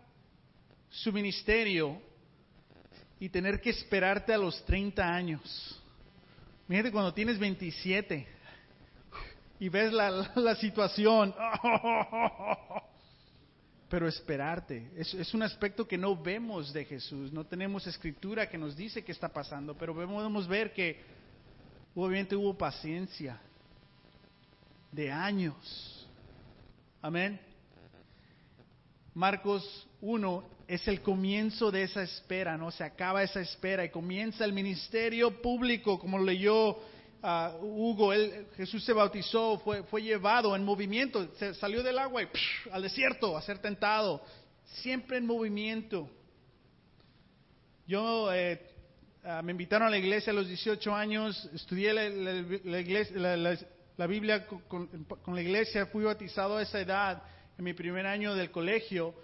su 0.90 1.12
ministerio 1.12 2.03
y 3.20 3.29
tener 3.29 3.61
que 3.61 3.70
esperarte 3.70 4.33
a 4.33 4.38
los 4.38 4.64
30 4.64 5.03
años. 5.03 5.83
Imagínate 6.68 6.92
cuando 6.92 7.14
tienes 7.14 7.38
27 7.38 8.27
y 9.61 9.68
ves 9.68 9.92
la, 9.92 10.33
la 10.35 10.57
situación. 10.57 11.35
Pero 13.88 14.09
esperarte, 14.09 14.90
es, 14.96 15.14
es, 15.14 15.35
un 15.35 15.42
aspecto 15.42 15.87
que 15.87 15.96
no 15.96 16.20
vemos 16.20 16.72
de 16.72 16.85
Jesús, 16.85 17.33
no 17.33 17.44
tenemos 17.44 17.87
escritura 17.87 18.48
que 18.48 18.59
nos 18.59 18.74
dice 18.74 19.05
qué 19.05 19.12
está 19.12 19.29
pasando, 19.29 19.77
pero 19.77 19.94
podemos 19.94 20.48
ver 20.48 20.72
que 20.72 21.00
obviamente 21.94 22.35
hubo 22.35 22.59
paciencia 22.59 23.38
de 24.90 25.12
años 25.12 25.94
Amén. 27.05 27.38
Marcos 29.14 29.87
1 30.00 30.44
es 30.66 30.88
el 30.88 31.00
comienzo 31.00 31.70
de 31.70 31.85
esa 31.85 32.03
espera, 32.03 32.57
¿no? 32.57 32.70
Se 32.70 32.83
acaba 32.83 33.22
esa 33.22 33.40
espera 33.40 33.85
y 33.85 33.90
comienza 33.90 34.44
el 34.44 34.53
ministerio 34.53 35.40
público, 35.40 35.98
como 35.98 36.18
leyó 36.18 36.79
ah, 37.22 37.57
Hugo. 37.61 38.12
Jesús 38.57 38.85
se 38.85 38.92
bautizó, 38.92 39.59
fue, 39.59 39.85
fue 39.85 40.03
llevado 40.03 40.57
en 40.57 40.64
movimiento, 40.64 41.29
se 41.37 41.55
salió 41.55 41.83
del 41.83 41.98
agua 41.98 42.22
y 42.22 42.29
al 42.72 42.83
desierto 42.83 43.37
a 43.37 43.42
ser 43.42 43.59
tentado, 43.59 44.20
siempre 44.64 45.18
en 45.18 45.27
movimiento. 45.27 46.11
Yo 47.87 48.33
eh, 48.33 48.61
ah, 49.22 49.42
me 49.42 49.53
invitaron 49.53 49.88
a 49.88 49.90
la 49.90 49.98
iglesia 49.98 50.33
a 50.33 50.35
los 50.35 50.48
18 50.48 50.94
años, 50.94 51.48
estudié 51.55 51.92
la, 51.92 52.81
iglesia, 52.81 53.16
la 53.96 54.07
Biblia 54.07 54.46
con, 54.46 54.88
la 55.27 55.42
iglesia, 55.42 55.87
fui 55.87 56.05
bautizado 56.05 56.57
a 56.57 56.62
esa 56.62 56.81
edad, 56.81 57.22
en 57.57 57.64
mi 57.64 57.73
primer 57.73 58.07
año 58.07 58.35
del 58.35 58.51
colegio, 58.51 59.14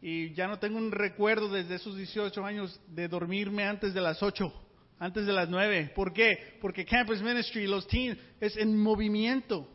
y 0.00 0.32
ya 0.34 0.48
no 0.48 0.58
tengo 0.58 0.78
un 0.78 0.90
recuerdo 0.90 1.48
desde 1.48 1.76
esos 1.76 1.96
18 1.96 2.44
años 2.44 2.80
de 2.88 3.08
dormirme 3.08 3.64
antes 3.64 3.94
de 3.94 4.00
las 4.00 4.22
8, 4.22 4.52
antes 4.98 5.26
de 5.26 5.32
las 5.32 5.48
9. 5.48 5.92
¿Por 5.94 6.12
qué? 6.12 6.58
Porque 6.60 6.84
Campus 6.84 7.22
Ministry, 7.22 7.66
los 7.66 7.86
teens, 7.86 8.18
es 8.40 8.56
en 8.56 8.76
movimiento. 8.76 9.68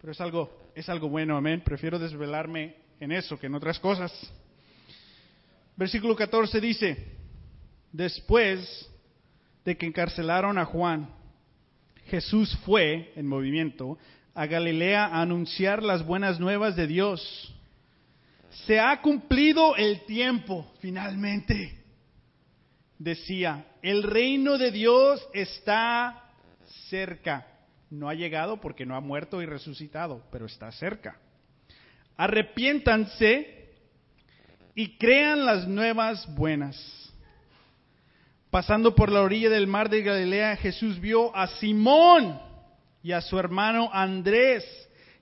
Pero 0.00 0.12
es 0.12 0.20
algo, 0.20 0.70
es 0.74 0.88
algo 0.88 1.08
bueno, 1.08 1.36
amén. 1.36 1.62
Prefiero 1.64 1.98
desvelarme 1.98 2.76
en 2.98 3.12
eso 3.12 3.38
que 3.38 3.46
en 3.46 3.54
otras 3.54 3.78
cosas. 3.78 4.12
Versículo 5.76 6.16
14 6.16 6.60
dice, 6.60 7.06
después 7.92 8.90
de 9.64 9.76
que 9.76 9.86
encarcelaron 9.86 10.58
a 10.58 10.64
Juan, 10.64 11.08
Jesús 12.06 12.56
fue, 12.64 13.12
en 13.14 13.26
movimiento, 13.26 13.98
a 14.38 14.46
Galilea 14.46 15.06
a 15.06 15.22
anunciar 15.22 15.82
las 15.82 16.06
buenas 16.06 16.38
nuevas 16.38 16.76
de 16.76 16.86
Dios. 16.86 17.52
Se 18.66 18.78
ha 18.78 19.02
cumplido 19.02 19.74
el 19.74 20.02
tiempo, 20.02 20.72
finalmente. 20.78 21.76
Decía, 23.00 23.66
el 23.82 24.04
reino 24.04 24.56
de 24.56 24.70
Dios 24.70 25.28
está 25.34 26.30
cerca. 26.88 27.48
No 27.90 28.08
ha 28.08 28.14
llegado 28.14 28.60
porque 28.60 28.86
no 28.86 28.94
ha 28.94 29.00
muerto 29.00 29.42
y 29.42 29.46
resucitado, 29.46 30.22
pero 30.30 30.46
está 30.46 30.70
cerca. 30.70 31.18
Arrepiéntanse 32.16 33.72
y 34.76 34.98
crean 34.98 35.46
las 35.46 35.66
nuevas 35.66 36.32
buenas. 36.36 37.12
Pasando 38.50 38.94
por 38.94 39.10
la 39.10 39.22
orilla 39.22 39.50
del 39.50 39.66
mar 39.66 39.90
de 39.90 40.02
Galilea, 40.02 40.54
Jesús 40.58 41.00
vio 41.00 41.34
a 41.34 41.48
Simón 41.58 42.47
y 43.02 43.12
a 43.12 43.20
su 43.20 43.38
hermano 43.38 43.90
Andrés 43.92 44.64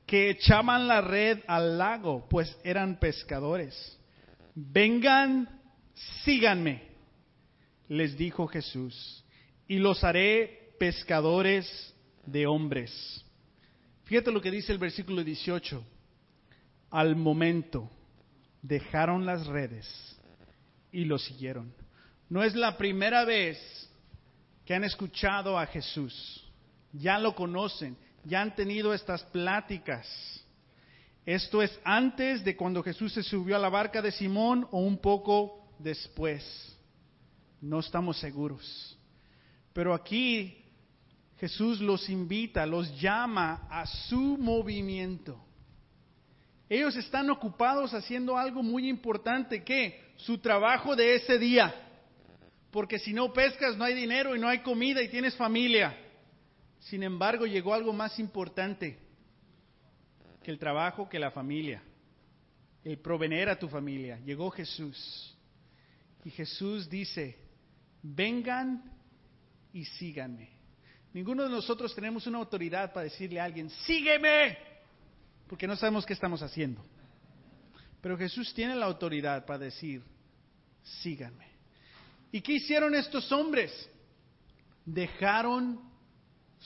que 0.07 0.31
echaban 0.31 0.87
la 0.87 1.01
red 1.01 1.41
al 1.47 1.79
lago, 1.79 2.27
pues 2.31 2.57
eran 2.63 2.99
pescadores. 2.99 3.99
Vengan, 4.55 5.61
síganme, 6.25 6.83
les 7.89 8.17
dijo 8.17 8.47
Jesús, 8.47 9.25
y 9.67 9.79
los 9.79 10.05
haré 10.05 10.73
pescadores 10.79 11.95
de 12.25 12.47
hombres. 12.47 13.25
Fíjate 14.05 14.31
lo 14.31 14.41
que 14.41 14.51
dice 14.51 14.73
el 14.73 14.79
versículo 14.79 15.25
18. 15.25 15.85
Al 16.91 17.17
momento 17.17 17.91
dejaron 18.63 19.27
las 19.27 19.47
redes 19.47 19.87
y 20.93 21.05
lo 21.05 21.19
siguieron. 21.19 21.75
No 22.29 22.43
es 22.43 22.55
la 22.55 22.77
primera 22.77 23.25
vez 23.25 23.59
que 24.65 24.75
han 24.75 24.85
escuchado 24.85 25.59
a 25.59 25.67
Jesús. 25.67 26.46
Ya 26.99 27.19
lo 27.19 27.35
conocen, 27.35 27.97
ya 28.25 28.43
han 28.43 28.55
tenido 28.55 28.95
estas 28.95 29.23
pláticas. 29.25 30.07
Esto 31.25 31.63
es 31.63 31.79
antes 31.85 32.45
de 32.45 32.57
cuando 32.57 32.83
Jesús 32.83 33.13
se 33.13 33.23
subió 33.23 33.57
a 33.57 33.59
la 33.59 33.69
barca 33.69 34.01
de 34.01 34.13
Simón 34.13 34.67
o 34.71 34.79
un 34.79 34.99
poco 34.99 35.69
después. 35.79 36.45
No 37.61 37.81
estamos 37.81 38.19
seguros. 38.19 38.97
Pero 39.73 39.93
aquí 39.93 40.65
Jesús 41.39 41.81
los 41.81 42.09
invita, 42.09 42.65
los 42.65 43.01
llama 43.01 43.67
a 43.71 43.87
su 43.87 44.39
movimiento. 44.39 45.43
Ellos 46.69 46.97
están 46.97 47.31
ocupados 47.31 47.93
haciendo 47.95 48.37
algo 48.37 48.63
muy 48.63 48.89
importante, 48.89 49.63
que 49.63 50.01
su 50.17 50.39
trabajo 50.39 50.97
de 50.97 51.17
ese 51.17 51.39
día 51.39 51.75
porque 52.77 52.99
si 52.99 53.15
no 53.15 53.33
pescas 53.33 53.75
no 53.79 53.85
hay 53.85 53.95
dinero 53.95 54.37
y 54.37 54.39
no 54.39 54.47
hay 54.49 54.59
comida 54.59 55.01
y 55.01 55.09
tienes 55.09 55.35
familia. 55.35 55.97
Sin 56.89 57.03
embargo, 57.03 57.47
llegó 57.47 57.75
algo 57.75 57.93
más 57.93 58.19
importante 58.21 58.99
que 60.43 60.53
el 60.53 60.59
trabajo, 60.59 61.09
que 61.09 61.19
la 61.19 61.33
familia, 61.33 61.83
el 62.85 62.99
provener 62.99 63.49
a 63.49 63.59
tu 63.59 63.69
familia. 63.69 64.21
Llegó 64.21 64.51
Jesús. 64.51 65.37
Y 66.25 66.31
Jesús 66.31 66.89
dice, 66.89 67.37
vengan 68.03 68.85
y 69.73 69.85
síganme. 69.85 70.51
Ninguno 71.13 71.43
de 71.43 71.51
nosotros 71.51 71.93
tenemos 71.93 72.27
una 72.29 72.39
autoridad 72.39 72.93
para 72.93 73.05
decirle 73.05 73.41
a 73.41 73.45
alguien, 73.45 73.69
sígueme, 73.69 74.57
porque 75.49 75.67
no 75.67 75.75
sabemos 75.75 76.07
qué 76.07 76.13
estamos 76.13 76.41
haciendo. 76.41 76.85
Pero 78.01 78.17
Jesús 78.17 78.55
tiene 78.55 78.77
la 78.77 78.87
autoridad 78.87 79.45
para 79.45 79.59
decir, 79.59 80.05
síganme. 81.03 81.49
¿Y 82.31 82.41
qué 82.43 82.53
hicieron 82.53 82.95
estos 82.95 83.33
hombres? 83.33 83.91
Dejaron 84.85 85.96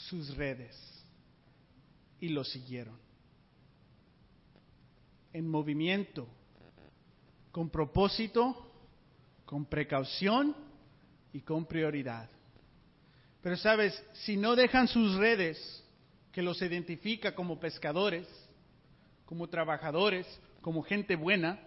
sus 0.08 0.36
redes 0.36 0.76
y 2.20 2.28
lo 2.28 2.44
siguieron. 2.44 2.98
En 5.32 5.48
movimiento, 5.48 6.26
con 7.52 7.70
propósito, 7.70 8.70
con 9.44 9.64
precaución 9.66 10.54
y 11.32 11.40
con 11.40 11.66
prioridad. 11.66 12.28
Pero 13.42 13.56
sabes, 13.56 14.02
si 14.12 14.36
no 14.36 14.54
dejan 14.54 14.88
sus 14.88 15.14
redes, 15.16 15.84
que 16.32 16.42
los 16.42 16.60
identifica 16.62 17.34
como 17.34 17.58
pescadores, 17.58 18.28
como 19.24 19.48
trabajadores, 19.48 20.26
como 20.60 20.82
gente 20.82 21.16
buena, 21.16 21.58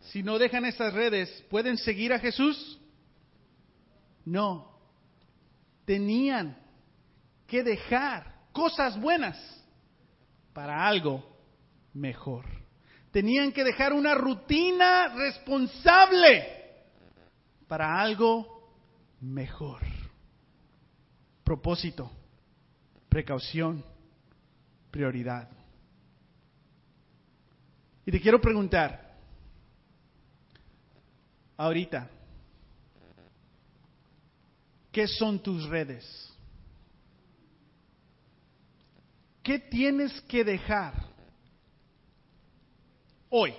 si 0.00 0.22
no 0.22 0.38
dejan 0.38 0.64
esas 0.64 0.94
redes, 0.94 1.44
¿pueden 1.50 1.76
seguir 1.76 2.12
a 2.12 2.18
Jesús? 2.18 2.78
No. 4.24 4.78
Tenían 5.84 6.56
que 7.48 7.64
dejar 7.64 8.50
cosas 8.52 9.00
buenas 9.00 9.36
para 10.52 10.86
algo 10.86 11.24
mejor. 11.94 12.44
Tenían 13.10 13.52
que 13.52 13.64
dejar 13.64 13.94
una 13.94 14.14
rutina 14.14 15.08
responsable 15.08 16.46
para 17.66 17.98
algo 18.00 18.70
mejor. 19.22 19.80
Propósito, 21.42 22.10
precaución, 23.08 23.82
prioridad. 24.90 25.48
Y 28.04 28.12
te 28.12 28.20
quiero 28.20 28.40
preguntar, 28.42 29.16
ahorita, 31.56 32.10
¿qué 34.92 35.08
son 35.08 35.42
tus 35.42 35.64
redes? 35.66 36.37
¿Qué 39.48 39.58
tienes 39.58 40.20
que 40.28 40.44
dejar 40.44 40.92
hoy 43.30 43.54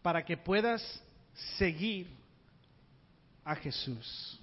para 0.00 0.24
que 0.24 0.36
puedas 0.36 0.80
seguir 1.58 2.06
a 3.44 3.56
Jesús? 3.56 4.40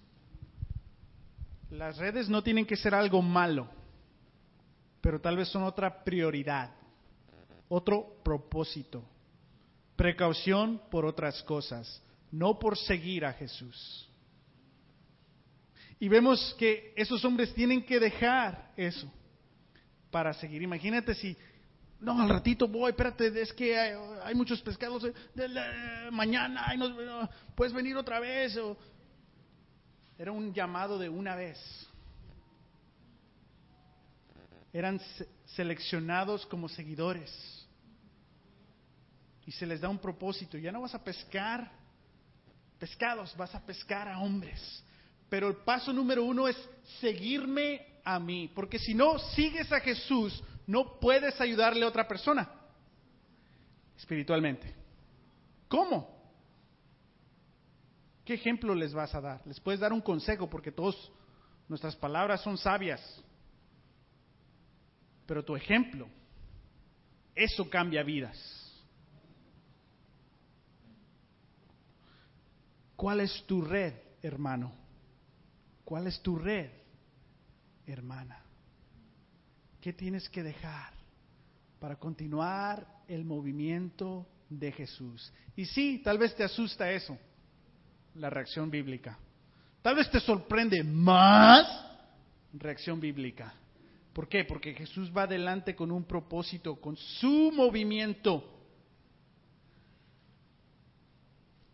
Las 1.72 1.96
redes 1.96 2.28
no 2.28 2.44
tienen 2.44 2.66
que 2.66 2.76
ser 2.76 2.94
algo 2.94 3.22
malo, 3.22 3.70
pero 5.00 5.22
tal 5.22 5.38
vez 5.38 5.48
son 5.48 5.64
otra 5.64 6.04
prioridad, 6.04 6.72
otro 7.70 8.20
propósito, 8.22 9.02
precaución 9.96 10.82
por 10.92 11.06
otras 11.06 11.42
cosas, 11.44 12.04
no 12.34 12.60
por 12.60 12.78
seguir 12.78 13.24
a 13.24 13.32
Jesús. 13.32 14.10
Y 16.02 16.10
vemos 16.10 16.54
que 16.60 16.94
esos 16.98 17.24
hombres 17.24 17.54
tienen 17.54 17.82
que 17.86 17.98
dejar 17.98 18.74
eso 18.76 19.10
para 20.12 20.34
seguir. 20.34 20.62
Imagínate 20.62 21.14
si, 21.16 21.36
no, 22.00 22.22
al 22.22 22.30
ratito 22.30 22.68
voy, 22.68 22.92
espérate, 22.92 23.42
es 23.42 23.52
que 23.54 23.78
hay, 23.78 24.36
muchos 24.36 24.62
pescados, 24.62 25.04
de 25.04 26.10
mañana 26.12 27.30
puedes 27.56 27.74
venir 27.74 27.98
otra 27.98 28.20
vez. 28.20 28.58
era 30.18 30.32
un 30.32 30.54
llamado 30.54 30.98
de 30.98 31.10
una 31.10 31.36
vez. 31.36 31.58
Eran 34.72 35.02
seleccionados 35.56 36.46
como 36.46 36.70
seguidores. 36.70 37.32
Y 39.46 39.52
se 39.52 39.66
les 39.66 39.82
da 39.82 39.90
un 39.90 39.98
propósito. 39.98 40.58
Ya 40.58 40.72
no 40.72 40.82
vas 40.82 40.94
a 40.94 41.04
pescar 41.04 41.72
pescados, 42.78 43.36
vas 43.36 43.54
a 43.56 43.66
pescar 43.66 44.08
a 44.08 44.20
hombres. 44.20 44.84
Pero 45.28 45.48
el 45.48 45.58
paso 45.58 45.92
número 45.92 46.24
uno 46.24 46.48
es 46.48 46.58
seguirme 47.02 47.89
a 48.14 48.20
mí. 48.20 48.52
Porque 48.54 48.80
si 48.80 48.94
no 48.94 49.20
sigues 49.20 49.72
a 49.72 49.80
Jesús, 49.80 50.44
no 50.66 51.00
puedes 51.00 51.40
ayudarle 51.40 51.84
a 51.84 51.88
otra 51.88 52.08
persona 52.08 52.50
espiritualmente. 53.98 54.74
¿Cómo? 55.68 56.18
¿Qué 58.26 58.36
ejemplo 58.36 58.74
les 58.74 58.94
vas 58.94 59.14
a 59.14 59.22
dar? 59.22 59.42
Les 59.46 59.60
puedes 59.60 59.80
dar 59.80 59.94
un 59.94 60.02
consejo 60.02 60.50
porque 60.50 60.72
todas 60.72 60.96
nuestras 61.68 61.96
palabras 61.96 62.42
son 62.42 62.58
sabias. 62.58 63.24
Pero 65.26 65.44
tu 65.44 65.56
ejemplo, 65.56 66.08
eso 67.36 67.70
cambia 67.70 68.04
vidas. 68.04 68.38
¿Cuál 72.96 73.22
es 73.22 73.44
tu 73.46 73.62
red, 73.62 73.94
hermano? 74.22 74.74
¿Cuál 75.86 76.08
es 76.08 76.22
tu 76.22 76.38
red? 76.38 76.79
Hermana? 77.92 78.44
¿Qué 79.82 79.94
tienes 79.94 80.30
que 80.30 80.44
dejar 80.44 80.94
para 81.80 81.96
continuar 81.96 82.86
el 83.08 83.24
movimiento 83.24 84.28
de 84.50 84.72
Jesús? 84.72 85.32
Y 85.56 85.66
sí, 85.66 86.02
tal 86.04 86.18
vez 86.18 86.36
te 86.36 86.44
asusta 86.44 86.92
eso, 86.92 87.18
la 88.16 88.30
reacción 88.30 88.70
bíblica. 88.70 89.18
Tal 89.82 89.96
vez 89.96 90.10
te 90.12 90.20
sorprende 90.20 90.84
más 90.84 91.66
reacción 92.54 93.00
bíblica. 93.00 93.54
¿Por 94.14 94.28
qué? 94.28 94.44
Porque 94.44 94.74
Jesús 94.74 95.12
va 95.16 95.24
adelante 95.24 95.76
con 95.76 95.92
un 95.92 96.04
propósito, 96.04 96.76
con 96.82 96.98
su 96.98 97.52
movimiento. 97.54 98.44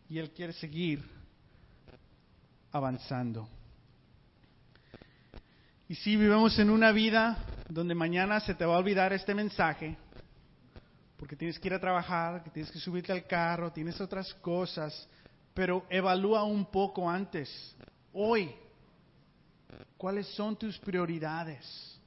Y 0.10 0.20
Él 0.20 0.32
quiere 0.32 0.54
seguir 0.54 1.04
avanzando. 2.72 3.50
Y 5.88 5.94
si 5.94 6.16
vivimos 6.16 6.58
en 6.58 6.72
una 6.72 6.92
vida 6.92 7.38
donde 7.70 7.94
mañana 7.94 8.40
se 8.40 8.56
te 8.56 8.66
va 8.66 8.76
a 8.76 8.80
olvidar 8.80 9.14
este 9.14 9.36
mensaje, 9.36 9.96
porque 11.16 11.36
tienes 11.36 11.60
que 11.60 11.68
ir 11.68 11.76
a 11.76 11.80
trabajar, 11.80 12.44
que 12.44 12.50
tienes 12.50 12.72
que 12.72 12.80
subirte 12.80 13.12
al 13.12 13.28
carro, 13.28 13.72
tienes 13.72 14.02
otras 14.02 14.34
cosas, 14.36 15.08
pero 15.54 15.86
evalúa 15.90 16.44
un 16.44 16.66
poco 16.66 17.08
antes, 17.08 17.76
hoy, 18.14 18.52
cuáles 19.96 20.28
son 20.30 20.56
tus 20.56 20.80
prioridades. 20.80 22.02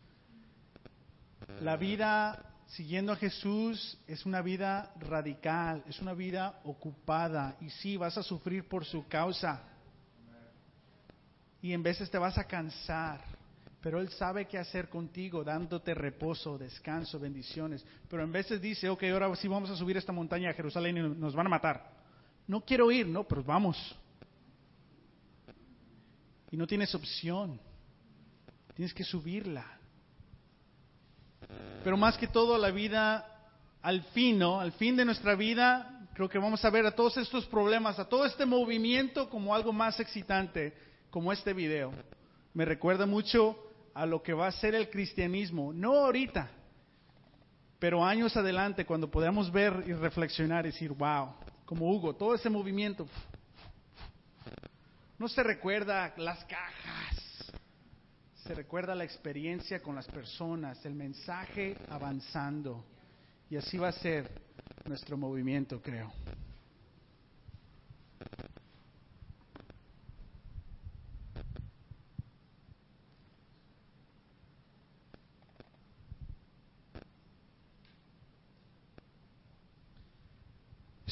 La 1.61 1.76
vida 1.76 2.45
siguiendo 2.66 3.12
a 3.12 3.16
Jesús 3.16 3.97
es 4.09 4.26
una 4.26 4.43
vida 4.43 4.93
radical, 4.99 5.85
es 5.87 6.01
una 6.01 6.14
vida 6.14 6.61
ocupada, 6.64 7.57
y 7.61 7.70
sí, 7.70 7.97
vas 7.97 8.18
a 8.18 8.24
sufrir 8.24 8.68
por 8.68 8.85
su 8.85 9.07
causa, 9.07 9.62
y 11.62 11.72
en 11.72 11.83
veces 11.85 12.11
te 12.11 12.18
vas 12.18 12.37
a 12.39 12.45
cansar 12.45 13.38
pero 13.81 14.01
Él 14.01 14.09
sabe 14.11 14.47
qué 14.47 14.59
hacer 14.59 14.89
contigo, 14.89 15.45
dándote 15.45 15.95
reposo, 15.95 16.59
descanso, 16.59 17.18
bendiciones. 17.20 17.85
Pero 18.09 18.24
en 18.24 18.33
veces 18.33 18.61
dice, 18.61 18.89
ok, 18.89 19.05
ahora 19.05 19.35
sí 19.37 19.47
vamos 19.47 19.70
a 19.70 19.76
subir 19.76 19.97
esta 19.97 20.12
montaña 20.12 20.51
a 20.51 20.55
Jerusalén 20.55 20.97
y 20.97 21.01
nos 21.01 21.35
van 21.35 21.47
a 21.47 21.51
matar. 21.51 21.91
No 22.47 22.61
quiero 22.62 22.91
ir, 22.91 23.07
no, 23.07 23.24
pero 23.24 23.45
vamos. 23.45 23.76
Y 26.51 26.57
no 26.57 26.66
tienes 26.66 26.93
opción. 26.95 27.61
Tienes 28.74 28.93
que 28.93 29.05
subirla. 29.05 29.64
Pero 31.85 31.97
más 31.97 32.18
que 32.18 32.26
todo 32.26 32.59
la 32.59 32.70
vida, 32.70 33.49
al 33.81 34.03
fin, 34.05 34.39
¿no? 34.39 34.59
Al 34.59 34.72
fin 34.72 34.97
de 34.97 35.05
nuestra 35.05 35.37
vida, 35.37 36.09
creo 36.14 36.29
que 36.29 36.39
vamos 36.39 36.64
a 36.64 36.70
ver 36.70 36.85
a 36.85 36.97
todos 36.97 37.16
estos 37.16 37.47
problemas, 37.47 37.99
a 38.01 38.09
todo 38.09 38.24
este 38.24 38.45
movimiento 38.45 39.31
como 39.31 39.55
algo 39.55 39.72
más 39.72 40.01
excitante, 40.01 40.76
como 41.11 41.33
este 41.33 41.53
video. 41.53 41.93
Me 42.55 42.64
recuerda 42.64 43.07
mucho 43.07 43.68
a 43.95 44.07
lo 44.07 44.22
que 44.22 44.32
va 44.32 44.47
a 44.47 44.53
ser 44.53 44.74
el 44.74 44.91
cristianismo, 44.91 45.72
no 45.72 45.95
ahorita, 45.95 46.51
pero 47.78 48.05
años 48.05 48.36
adelante, 48.36 48.84
cuando 48.84 49.11
podamos 49.11 49.53
ver 49.53 49.84
y 49.86 49.93
reflexionar 49.93 50.66
y 50.66 50.70
decir, 50.70 50.93
wow, 50.93 51.34
como 51.64 51.91
Hugo, 51.91 52.14
todo 52.14 52.34
ese 52.34 52.51
movimiento, 52.51 53.07
no 55.18 55.28
se 55.28 55.43
recuerda 55.43 56.14
las 56.16 56.45
cajas, 56.45 57.53
se 58.34 58.55
recuerda 58.55 58.95
la 58.95 59.05
experiencia 59.05 59.82
con 59.82 59.95
las 59.95 60.07
personas, 60.07 60.84
el 60.86 60.95
mensaje 60.95 61.76
avanzando, 61.89 62.84
y 63.51 63.57
así 63.57 63.78
va 63.78 63.89
a 63.89 63.93
ser 63.93 64.30
nuestro 64.84 65.16
movimiento, 65.16 65.80
creo. 65.82 66.12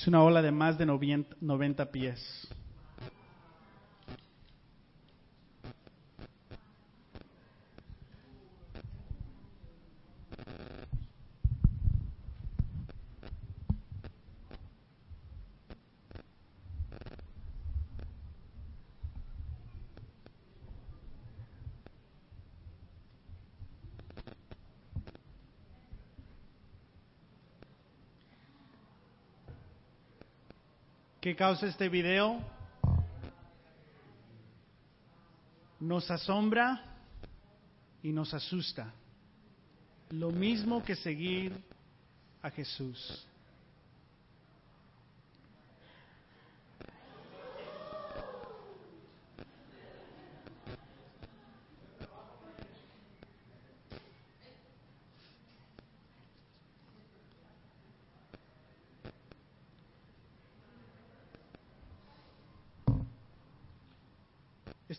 Es 0.07 0.09
una 0.09 0.23
ola 0.23 0.41
de 0.41 0.53
más 0.53 0.79
de 0.79 0.87
90 0.87 1.91
pies. 1.91 2.47
¿Qué 31.27 31.35
causa 31.35 31.67
este 31.67 31.89
video? 31.89 32.39
Nos 35.81 36.09
asombra 36.09 36.81
y 38.01 38.13
nos 38.13 38.33
asusta. 38.33 38.95
Lo 40.11 40.31
mismo 40.31 40.85
que 40.85 40.95
seguir 40.95 41.53
a 42.41 42.49
Jesús. 42.51 43.27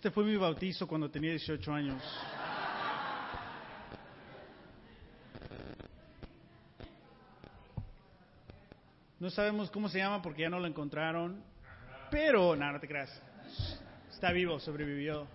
Este 0.08 0.16
fue 0.16 0.24
mi 0.24 0.38
bautizo 0.38 0.88
cuando 0.88 1.12
tenía 1.12 1.32
18 1.32 1.74
años. 1.74 2.02
No 9.20 9.30
sabemos 9.30 9.70
cómo 9.70 9.90
se 9.90 9.98
llama 9.98 10.22
porque 10.22 10.44
ya 10.44 10.50
no 10.50 10.62
lo 10.62 10.66
encontraron, 10.66 11.44
pero, 12.10 12.56
nada, 12.56 12.72
no 12.72 12.80
te 12.80 12.88
creas, 12.88 13.22
está 14.10 14.32
vivo, 14.32 14.62
sobrevivió. 14.62 15.28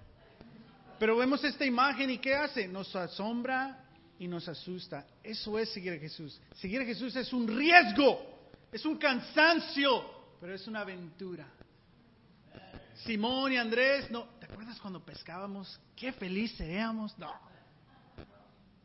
Pero 0.98 1.18
vemos 1.18 1.44
esta 1.44 1.66
imagen 1.66 2.08
y 2.08 2.16
¿qué 2.16 2.34
hace? 2.34 2.66
Nos 2.66 2.96
asombra 2.96 3.84
y 4.18 4.26
nos 4.26 4.48
asusta. 4.48 5.06
Eso 5.22 5.58
es 5.58 5.68
seguir 5.68 5.92
a 5.92 5.98
Jesús. 5.98 6.40
Seguir 6.54 6.80
a 6.80 6.86
Jesús 6.86 7.14
es 7.14 7.30
un 7.34 7.46
riesgo, 7.46 8.48
es 8.72 8.86
un 8.86 8.96
cansancio, 8.96 10.02
pero 10.40 10.54
es 10.54 10.66
una 10.66 10.80
aventura. 10.80 11.46
Simón 13.04 13.52
y 13.52 13.56
Andrés, 13.56 14.10
no, 14.10 14.24
¿te 14.38 14.41
acuerdas 14.62 14.80
cuando 14.80 15.04
pescábamos? 15.04 15.80
Qué 15.96 16.12
felices 16.12 16.60
éramos. 16.60 17.18
No. 17.18 17.32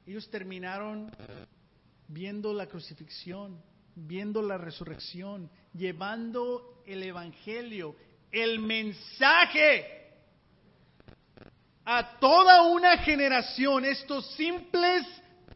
Ellos 0.07 0.27
terminaron 0.31 1.11
viendo 2.07 2.51
la 2.51 2.65
crucifixión, 2.65 3.61
viendo 3.93 4.41
la 4.41 4.57
resurrección, 4.57 5.51
llevando 5.75 6.81
el 6.87 7.03
Evangelio, 7.03 7.95
el 8.31 8.59
mensaje 8.59 10.15
a 11.85 12.17
toda 12.19 12.63
una 12.63 12.97
generación, 12.97 13.85
estos 13.85 14.33
simples 14.35 15.05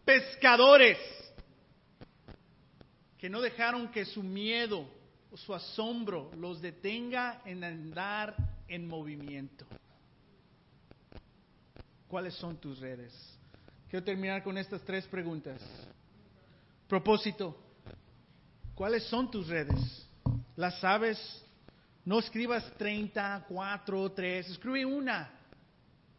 pescadores 0.05 0.99
que 3.17 3.27
no 3.27 3.41
dejaron 3.41 3.89
que 3.89 4.05
su 4.05 4.21
miedo 4.21 4.87
o 5.31 5.37
su 5.37 5.55
asombro 5.55 6.29
los 6.35 6.61
detenga 6.61 7.41
en 7.43 7.63
andar 7.63 8.35
en 8.67 8.87
movimiento. 8.87 9.65
¿Cuáles 12.11 12.33
son 12.33 12.57
tus 12.57 12.77
redes? 12.79 13.13
Quiero 13.89 14.03
terminar 14.03 14.43
con 14.43 14.57
estas 14.57 14.81
tres 14.81 15.07
preguntas. 15.07 15.61
Propósito. 16.85 17.55
¿Cuáles 18.75 19.05
son 19.05 19.31
tus 19.31 19.47
redes? 19.47 19.79
¿Las 20.57 20.77
sabes? 20.81 21.17
No 22.03 22.19
escribas 22.19 22.69
30, 22.77 23.45
4, 23.47 24.11
3, 24.11 24.49
escribe 24.49 24.85
una. 24.85 25.39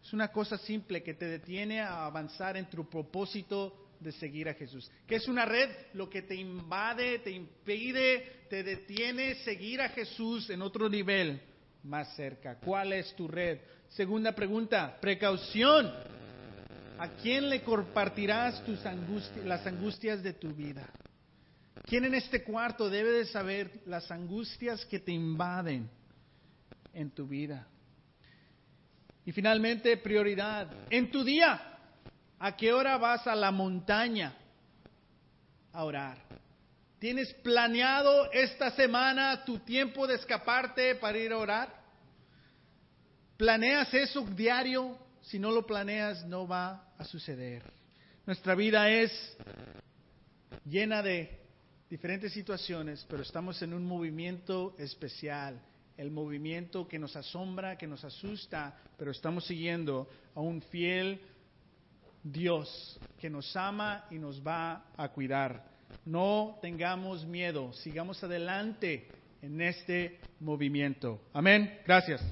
Es 0.03 0.15
una 0.15 0.29
cosa 0.29 0.57
simple 0.57 1.03
que 1.03 1.13
te 1.13 1.27
detiene 1.27 1.83
a 1.83 2.07
avanzar 2.07 2.57
en 2.57 2.71
tu 2.71 2.89
propósito 2.89 3.91
de 4.01 4.13
seguir 4.13 4.49
a 4.49 4.55
Jesús. 4.55 4.91
¿Qué 5.07 5.17
es 5.17 5.29
una 5.29 5.45
red? 5.45 5.69
Lo 5.93 6.09
que 6.09 6.23
te 6.23 6.35
invade, 6.35 7.19
te 7.19 7.33
impide, 7.33 8.47
te 8.49 8.63
detiene 8.63 9.35
seguir 9.45 9.83
a 9.83 9.91
Jesús 9.91 10.49
en 10.49 10.63
otro 10.63 10.89
nivel 10.89 11.52
más 11.85 12.15
cerca. 12.15 12.57
¿Cuál 12.57 12.93
es 12.93 13.15
tu 13.15 13.29
red? 13.29 13.59
Segunda 13.89 14.33
pregunta, 14.33 14.99
precaución. 15.01 15.93
¿A 16.99 17.09
quién 17.23 17.49
le 17.49 17.63
compartirás 17.63 18.65
tus 18.65 18.81
las 19.45 19.67
angustias 19.67 20.23
de 20.23 20.35
tu 20.35 20.51
vida? 20.55 20.89
¿Quién 21.85 22.05
en 22.05 22.15
este 22.15 22.45
cuarto 22.45 22.89
debe 22.89 23.11
de 23.11 23.27
saber 23.27 23.83
las 23.87 24.11
angustias 24.11 24.85
que 24.87 25.01
te 25.01 25.13
invaden 25.13 25.89
en 26.95 27.11
tu 27.11 27.27
vida? 27.27 27.67
Y 29.25 29.33
finalmente, 29.33 29.97
prioridad. 29.97 30.69
En 30.91 31.11
tu 31.11 31.25
día, 31.25 31.79
¿a 32.39 32.57
qué 32.57 32.73
hora 32.73 32.99
vas 32.99 33.27
a 33.27 33.35
la 33.35 33.51
montaña 33.51 34.35
a 35.73 35.85
orar? 35.85 36.19
¿Tienes 37.03 37.35
planeado 37.35 38.31
esta 38.31 38.71
semana 38.77 39.45
tu 39.45 39.59
tiempo 39.59 40.07
de 40.07 40.15
escaparte 40.15 40.95
para 40.95 41.19
ir 41.19 41.33
a 41.33 41.39
orar? 41.39 41.75
¿Planeas 43.37 43.93
eso 43.93 44.25
diario? 44.25 44.97
Si 45.21 45.37
no 45.37 45.51
lo 45.51 45.67
planeas, 45.67 46.25
no 46.27 46.47
va 46.47 46.95
a 46.97 47.05
suceder. 47.05 47.65
Nuestra 48.25 48.55
vida 48.55 48.89
es 48.89 49.11
llena 50.65 51.03
de 51.03 51.41
diferentes 51.91 52.33
situaciones, 52.33 53.05
pero 53.11 53.23
estamos 53.25 53.61
en 53.63 53.75
un 53.75 53.85
movimiento 53.85 54.77
especial, 54.79 55.61
el 55.97 56.13
movimiento 56.13 56.87
que 56.87 57.01
nos 57.01 57.17
asombra, 57.17 57.77
que 57.77 57.89
nos 57.89 58.05
asusta, 58.05 58.79
pero 58.97 59.11
estamos 59.11 59.45
siguiendo 59.45 60.09
a 60.37 60.41
un 60.41 60.63
fiel 60.63 61.21
Dios 62.23 63.01
que 63.19 63.29
nos 63.29 63.57
ama 63.57 64.07
y 64.09 64.21
nos 64.21 64.41
va 64.41 64.85
a 64.97 65.09
cuidar. 65.09 65.72
No 66.05 66.59
tengamos 66.61 67.25
miedo, 67.27 67.73
sigamos 67.73 68.23
adelante 68.25 69.09
en 69.41 69.61
este 69.61 70.19
movimiento. 70.41 71.21
Amén. 71.33 71.81
Gracias. 71.87 72.23